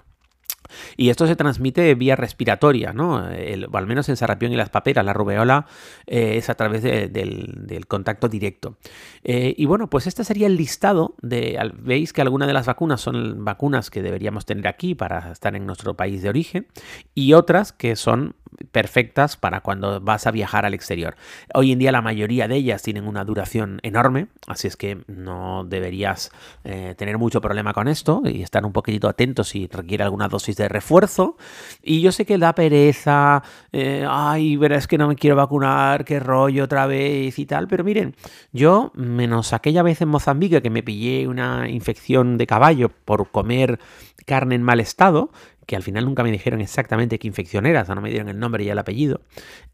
Y 0.98 1.10
esto 1.10 1.28
se 1.28 1.36
transmite 1.36 1.96
vía 1.96 2.16
respiratoria, 2.16 2.94
¿no? 2.94 3.18
al 3.18 3.88
menos 3.88 4.10
en 4.10 4.18
sarampión 4.18 4.52
y 4.52 4.56
las 4.56 4.70
paperas, 4.70 5.06
la 5.06 5.14
rubeola 5.14 5.66
eh, 6.06 6.38
es 6.38 6.50
a 6.50 6.56
través 6.56 6.84
del, 6.84 7.86
contacto 7.88 8.28
directo. 8.30 8.78
Eh, 9.24 9.56
y 9.58 9.66
bueno, 9.66 9.90
pues 9.90 10.08
este 10.08 10.24
sería 10.24 10.48
el 10.48 10.58
listado 10.58 11.16
de, 11.22 11.58
veis 11.78 12.14
que 12.14 12.22
algunas 12.22 12.48
de 12.48 12.54
las 12.54 12.66
vacunas 12.66 13.02
son 13.02 13.44
vacunas 13.44 13.90
que 13.90 14.02
deberíamos 14.02 14.46
tener 14.46 14.68
aquí 14.68 14.96
para 14.96 15.32
estar 15.32 15.56
en 15.56 15.66
nuestro 15.66 15.96
país 15.96 16.22
de 16.22 16.30
origen 16.30 16.68
y 17.16 17.34
otras 17.34 17.72
que 17.72 17.96
son 17.96 18.36
perfectas 18.72 19.38
para 19.38 19.62
cuando 19.62 20.00
vas 20.02 20.28
a 20.28 20.32
viajar 20.32 20.66
al 20.66 20.74
exterior. 20.74 21.16
Hoy 21.54 21.72
en 21.72 21.80
día 21.80 21.92
la 21.92 22.02
mayoría 22.02 22.48
de 22.48 22.56
ellas 22.56 22.82
tienen 22.82 23.08
una 23.08 23.24
duración 23.24 23.80
enorme, 23.84 24.28
así 24.48 24.68
es 24.68 24.76
que 24.76 25.00
no 25.08 25.66
deberías 25.66 26.32
eh, 26.64 26.96
tener 26.98 27.18
mucho 27.18 27.42
problema 27.42 27.74
con 27.74 27.88
esto 27.88 28.22
y 28.26 28.42
estar 28.42 28.66
un 28.66 28.72
poquitito 28.72 29.08
atentos 29.08 29.50
si 29.50 29.68
requiere 29.68 30.04
alguna 30.04 30.28
dosis 30.28 30.56
de 30.56 30.70
refuerzo. 30.70 31.38
Y 31.82 32.02
yo 32.02 32.12
sé 32.12 32.26
que 32.26 32.38
da 32.38 32.54
pereza, 32.54 33.44
eh, 33.72 34.06
ay, 34.08 34.58
verás 34.58 34.88
que 34.88 34.98
no 34.98 35.08
me 35.08 35.16
quiero 35.16 35.36
vacunar, 35.36 36.06
qué 36.06 36.20
rollo 36.20 36.64
otra 36.64 36.86
vez 36.86 37.38
y 37.40 37.46
tal, 37.46 37.68
pero 37.68 37.84
miren, 37.84 38.16
yo, 38.52 38.92
menos 38.96 39.54
aquella 39.54 39.84
vez 39.84 40.02
en 40.02 40.10
Mozambique 40.10 40.62
que 40.62 40.70
me 40.70 40.84
pillé 40.84 41.28
una 41.28 41.70
infección 41.70 42.38
de 42.38 42.48
caballo 42.48 42.90
por 42.90 43.30
comer 43.30 43.80
carne 44.26 44.56
en 44.56 44.64
mal 44.64 44.80
estado, 44.80 45.32
que 45.70 45.76
al 45.76 45.84
final 45.84 46.04
nunca 46.04 46.24
me 46.24 46.32
dijeron 46.32 46.62
exactamente 46.62 47.20
qué 47.20 47.28
infección 47.28 47.68
era, 47.68 47.84
o 47.84 47.86
sea, 47.86 47.94
no 47.94 48.02
me 48.02 48.10
dieron 48.10 48.28
el 48.28 48.40
nombre 48.40 48.64
y 48.64 48.70
el 48.70 48.80
apellido. 48.80 49.22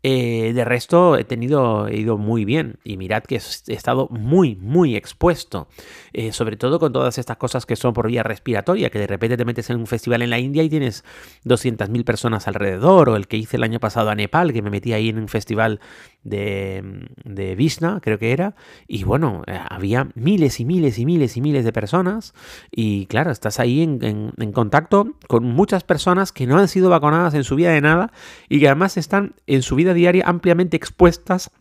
Eh, 0.04 0.52
de 0.54 0.66
resto, 0.66 1.16
he 1.16 1.24
tenido, 1.24 1.88
ido 1.88 2.18
muy 2.18 2.44
bien 2.44 2.80
y 2.84 2.98
mirad 2.98 3.24
que 3.24 3.36
he 3.36 3.74
estado 3.74 4.10
muy, 4.10 4.58
muy 4.58 4.98
expuesto, 4.98 5.70
eh, 6.12 6.34
sobre 6.34 6.58
todo 6.58 6.82
con 6.82 6.92
todas 6.92 7.18
estas 7.18 7.38
cosas 7.38 7.66
que 7.66 7.78
son 7.78 7.94
por 7.94 8.08
vía 8.08 8.24
respiratoria, 8.24 8.90
que 8.90 9.00
de 9.00 9.08
repente 9.08 9.38
te 9.38 9.46
metes 9.46 9.70
en 9.70 9.78
un 9.78 9.88
festival 9.88 10.22
en 10.22 10.32
la 10.32 10.38
India 10.38 10.64
y 10.64 10.70
tienes 10.70 11.06
200.000 11.46 12.04
personas 12.04 12.50
alrededor, 12.50 13.08
o 13.08 13.16
el 13.16 13.30
que 13.30 13.38
hice 13.38 13.56
el 13.56 13.64
año 13.64 13.80
pasado 13.80 14.10
a 14.10 14.16
Nepal, 14.16 14.52
que 14.52 14.62
me 14.62 14.70
metí 14.70 14.92
ahí 14.92 15.08
en 15.08 15.18
un 15.18 15.30
festival 15.30 15.80
de, 16.26 17.08
de 17.24 17.56
Visna, 17.56 18.00
creo 18.02 18.20
que 18.20 18.34
era, 18.34 18.56
y 18.88 19.06
bueno, 19.06 19.44
eh, 19.48 19.58
había 19.70 20.10
miles 20.16 20.60
y 20.60 20.66
miles 20.66 21.00
y 21.00 21.06
miles 21.06 21.38
y 21.38 21.42
miles 21.42 21.64
de 21.64 21.72
personas, 21.72 22.34
y 22.72 23.06
claro, 23.06 23.32
estás 23.32 23.60
ahí 23.62 23.82
en, 23.82 24.34
en 24.38 24.52
contacto 24.52 25.14
con 25.28 25.46
muchas 25.46 25.84
personas 25.84 26.34
que 26.34 26.48
no 26.48 26.58
han 26.58 26.68
sido 26.68 26.90
vacunadas 26.90 27.34
en 27.36 27.46
su 27.46 27.56
vida 27.56 27.72
de 27.72 27.80
nada 27.80 28.12
y 28.50 28.60
que 28.60 28.68
además 28.68 28.98
están 28.98 29.36
en 29.48 29.62
su 29.62 29.76
vida 29.76 29.94
diaria 29.94 30.26
ampliamente 30.28 30.76
expuestas 30.76 31.52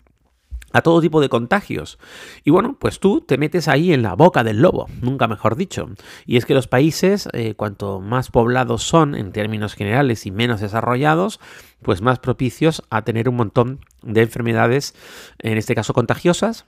a 0.74 0.82
todo 0.82 1.00
tipo 1.00 1.20
de 1.20 1.28
contagios. 1.28 1.98
Y 2.42 2.50
bueno, 2.50 2.76
pues 2.78 2.98
tú 2.98 3.20
te 3.20 3.38
metes 3.38 3.68
ahí 3.68 3.92
en 3.92 4.02
la 4.02 4.14
boca 4.14 4.42
del 4.42 4.60
lobo, 4.60 4.86
nunca 5.00 5.28
mejor 5.28 5.54
dicho. 5.54 5.88
Y 6.26 6.36
es 6.36 6.44
que 6.44 6.52
los 6.52 6.66
países, 6.66 7.28
eh, 7.32 7.54
cuanto 7.54 8.00
más 8.00 8.30
poblados 8.30 8.82
son 8.82 9.14
en 9.14 9.30
términos 9.30 9.74
generales 9.74 10.26
y 10.26 10.32
menos 10.32 10.60
desarrollados, 10.60 11.38
pues 11.80 12.02
más 12.02 12.18
propicios 12.18 12.82
a 12.90 13.02
tener 13.02 13.28
un 13.28 13.36
montón 13.36 13.78
de 14.02 14.22
enfermedades, 14.22 14.94
en 15.38 15.58
este 15.58 15.76
caso 15.76 15.94
contagiosas, 15.94 16.66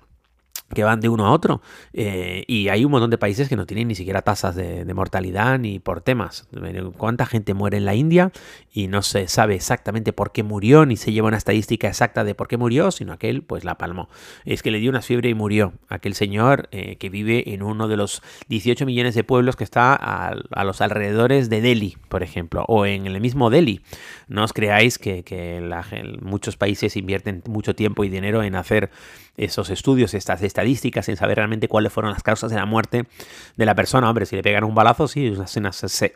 que 0.75 0.85
van 0.85 1.01
de 1.01 1.09
uno 1.09 1.27
a 1.27 1.31
otro. 1.31 1.63
Eh, 1.93 2.45
y 2.47 2.69
hay 2.69 2.85
un 2.85 2.91
montón 2.91 3.11
de 3.11 3.19
países 3.19 3.49
que 3.49 3.57
no 3.57 3.67
tienen 3.67 3.89
ni 3.89 3.95
siquiera 3.95 4.23
tasas 4.23 4.55
de, 4.57 4.85
mortalidad 4.95 5.59
ni 5.59 5.79
por 5.79 6.01
temas. 6.01 6.49
¿Cuánta 6.97 7.27
gente 7.27 7.55
muere 7.55 7.77
en 7.77 7.85
la 7.85 7.95
India? 7.95 8.33
Y 8.73 8.89
no 8.89 9.03
se 9.03 9.29
sabe 9.29 9.55
exactamente 9.55 10.13
por 10.13 10.33
qué 10.33 10.43
murió, 10.43 10.87
ni 10.87 10.97
se 10.97 11.13
lleva 11.13 11.29
una 11.29 11.37
estadística 11.37 11.87
exacta 11.87 12.25
de 12.25 12.35
por 12.35 12.49
qué 12.49 12.57
murió, 12.57 12.91
sino 12.91 13.13
aquel 13.13 13.43
pues 13.43 13.65
la 13.65 13.77
palmó. 13.77 14.09
Es 14.45 14.63
que 14.63 14.71
le 14.71 14.79
dio 14.79 14.91
una 14.91 15.03
fiebre 15.03 15.29
y 15.29 15.35
murió. 15.35 15.75
Aquel 15.89 16.15
señor 16.15 16.69
eh, 16.73 16.97
que 16.97 17.11
vive 17.11 17.53
en 17.53 17.63
uno 17.63 17.89
de 17.89 17.97
los 17.97 18.23
18 18.49 18.87
millones 18.87 19.15
de 19.15 19.23
pueblos 19.23 19.57
que 19.57 19.65
está 19.65 19.95
a, 19.95 20.65
los 20.65 20.81
alrededores 20.81 21.51
de 21.51 21.61
Delhi, 21.61 21.97
por 22.09 22.23
ejemplo, 22.23 22.65
o 22.69 22.87
en 22.87 23.07
el 23.07 23.21
mismo 23.21 23.51
Delhi. 23.51 23.83
No 24.29 24.45
os 24.45 24.53
creáis 24.53 24.99
que, 24.99 25.25
muchos 26.23 26.57
países 26.57 26.97
invierten 26.97 27.43
mucho 27.47 27.75
tiempo 27.75 28.05
y 28.05 28.09
dinero 28.09 28.43
en 28.43 28.57
hacer 28.57 28.91
esos 29.37 29.71
estudios, 29.71 30.15
estas 30.15 30.43
estadísticas, 30.43 31.09
en 31.09 31.17
saber 31.17 31.37
realmente 31.37 31.69
cuáles 31.69 31.93
fueron 31.93 32.13
las 32.13 32.23
causas 32.23 32.51
de 32.51 32.57
la 32.57 32.67
muerte 32.67 33.07
de 33.57 33.67
la 33.67 33.75
persona. 33.75 34.09
Hombre, 34.09 34.27
si 34.27 34.37
le 34.37 34.43
pegan 34.43 34.65
un 34.65 34.75
balazo, 34.75 35.09
sí, 35.09 35.27
es 35.27 35.57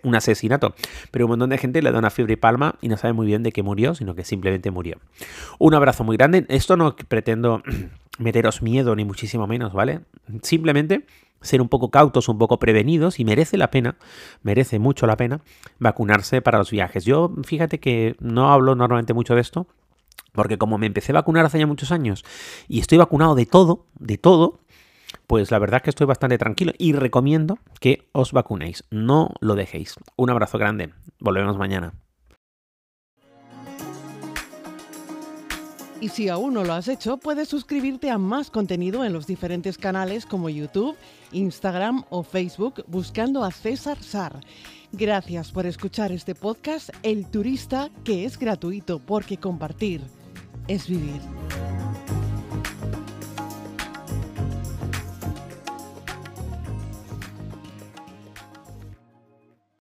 un 0.02 0.14
asesinato. 0.14 0.74
Pero 1.10 1.26
un 1.26 1.30
montón 1.30 1.50
de 1.50 1.58
gente 1.58 1.82
le 1.82 1.92
da 1.92 1.98
una 1.98 2.10
fiebre 2.10 2.34
y 2.34 2.36
palma 2.36 2.76
y 2.80 2.88
no 2.88 2.96
sabe 2.96 3.12
muy 3.12 3.26
bien 3.26 3.42
de 3.42 3.52
qué 3.52 3.62
murió, 3.62 3.94
sino 3.94 4.14
que 4.14 4.24
simplemente 4.24 4.70
murió. 4.70 4.98
Un 5.58 5.74
abrazo 5.74 6.04
muy 6.04 6.16
grande. 6.16 6.46
Esto 6.48 6.76
no 6.76 6.96
pretendo 6.96 7.62
meteros 8.18 8.62
miedo, 8.62 8.96
ni 8.96 9.04
muchísimo 9.04 9.46
menos, 9.46 9.72
¿vale? 9.72 10.00
Simplemente 10.42 11.04
ser 11.42 11.62
un 11.62 11.68
poco 11.68 11.90
cautos, 11.90 12.28
un 12.28 12.38
poco 12.38 12.58
prevenidos 12.58 13.18
y 13.18 13.24
merece 13.24 13.56
la 13.56 13.70
pena, 13.70 13.96
merece 14.42 14.78
mucho 14.78 15.06
la 15.06 15.16
pena 15.16 15.40
vacunarse 15.78 16.42
para 16.42 16.58
los 16.58 16.70
viajes. 16.70 17.04
Yo 17.04 17.32
fíjate 17.44 17.80
que 17.80 18.16
no 18.20 18.52
hablo 18.52 18.74
normalmente 18.74 19.14
mucho 19.14 19.34
de 19.34 19.40
esto, 19.40 19.66
porque 20.32 20.58
como 20.58 20.78
me 20.78 20.86
empecé 20.86 21.12
a 21.12 21.16
vacunar 21.16 21.46
hace 21.46 21.58
ya 21.58 21.66
muchos 21.66 21.92
años 21.92 22.24
y 22.68 22.80
estoy 22.80 22.98
vacunado 22.98 23.34
de 23.34 23.46
todo, 23.46 23.86
de 23.98 24.18
todo, 24.18 24.60
pues 25.26 25.50
la 25.50 25.58
verdad 25.58 25.78
es 25.78 25.82
que 25.82 25.90
estoy 25.90 26.06
bastante 26.06 26.38
tranquilo 26.38 26.72
y 26.78 26.92
recomiendo 26.92 27.58
que 27.80 28.08
os 28.12 28.32
vacunéis. 28.32 28.84
No 28.90 29.30
lo 29.40 29.54
dejéis. 29.54 29.94
Un 30.16 30.30
abrazo 30.30 30.58
grande. 30.58 30.92
Volvemos 31.18 31.56
mañana. 31.58 31.94
Y 36.00 36.08
si 36.08 36.30
aún 36.30 36.54
no 36.54 36.64
lo 36.64 36.72
has 36.72 36.88
hecho, 36.88 37.18
puedes 37.18 37.48
suscribirte 37.48 38.10
a 38.10 38.16
más 38.16 38.50
contenido 38.50 39.04
en 39.04 39.12
los 39.12 39.26
diferentes 39.26 39.76
canales 39.76 40.24
como 40.24 40.48
YouTube, 40.48 40.96
Instagram 41.30 42.04
o 42.08 42.22
Facebook 42.22 42.84
buscando 42.86 43.44
a 43.44 43.50
César 43.50 44.02
Sar. 44.02 44.40
Gracias 44.92 45.52
por 45.52 45.66
escuchar 45.66 46.10
este 46.10 46.34
podcast 46.34 46.88
El 47.02 47.26
Turista, 47.26 47.90
que 48.02 48.24
es 48.24 48.38
gratuito 48.38 48.98
porque 48.98 49.36
compartir 49.36 50.00
es 50.70 50.86
vivir. 50.88 51.20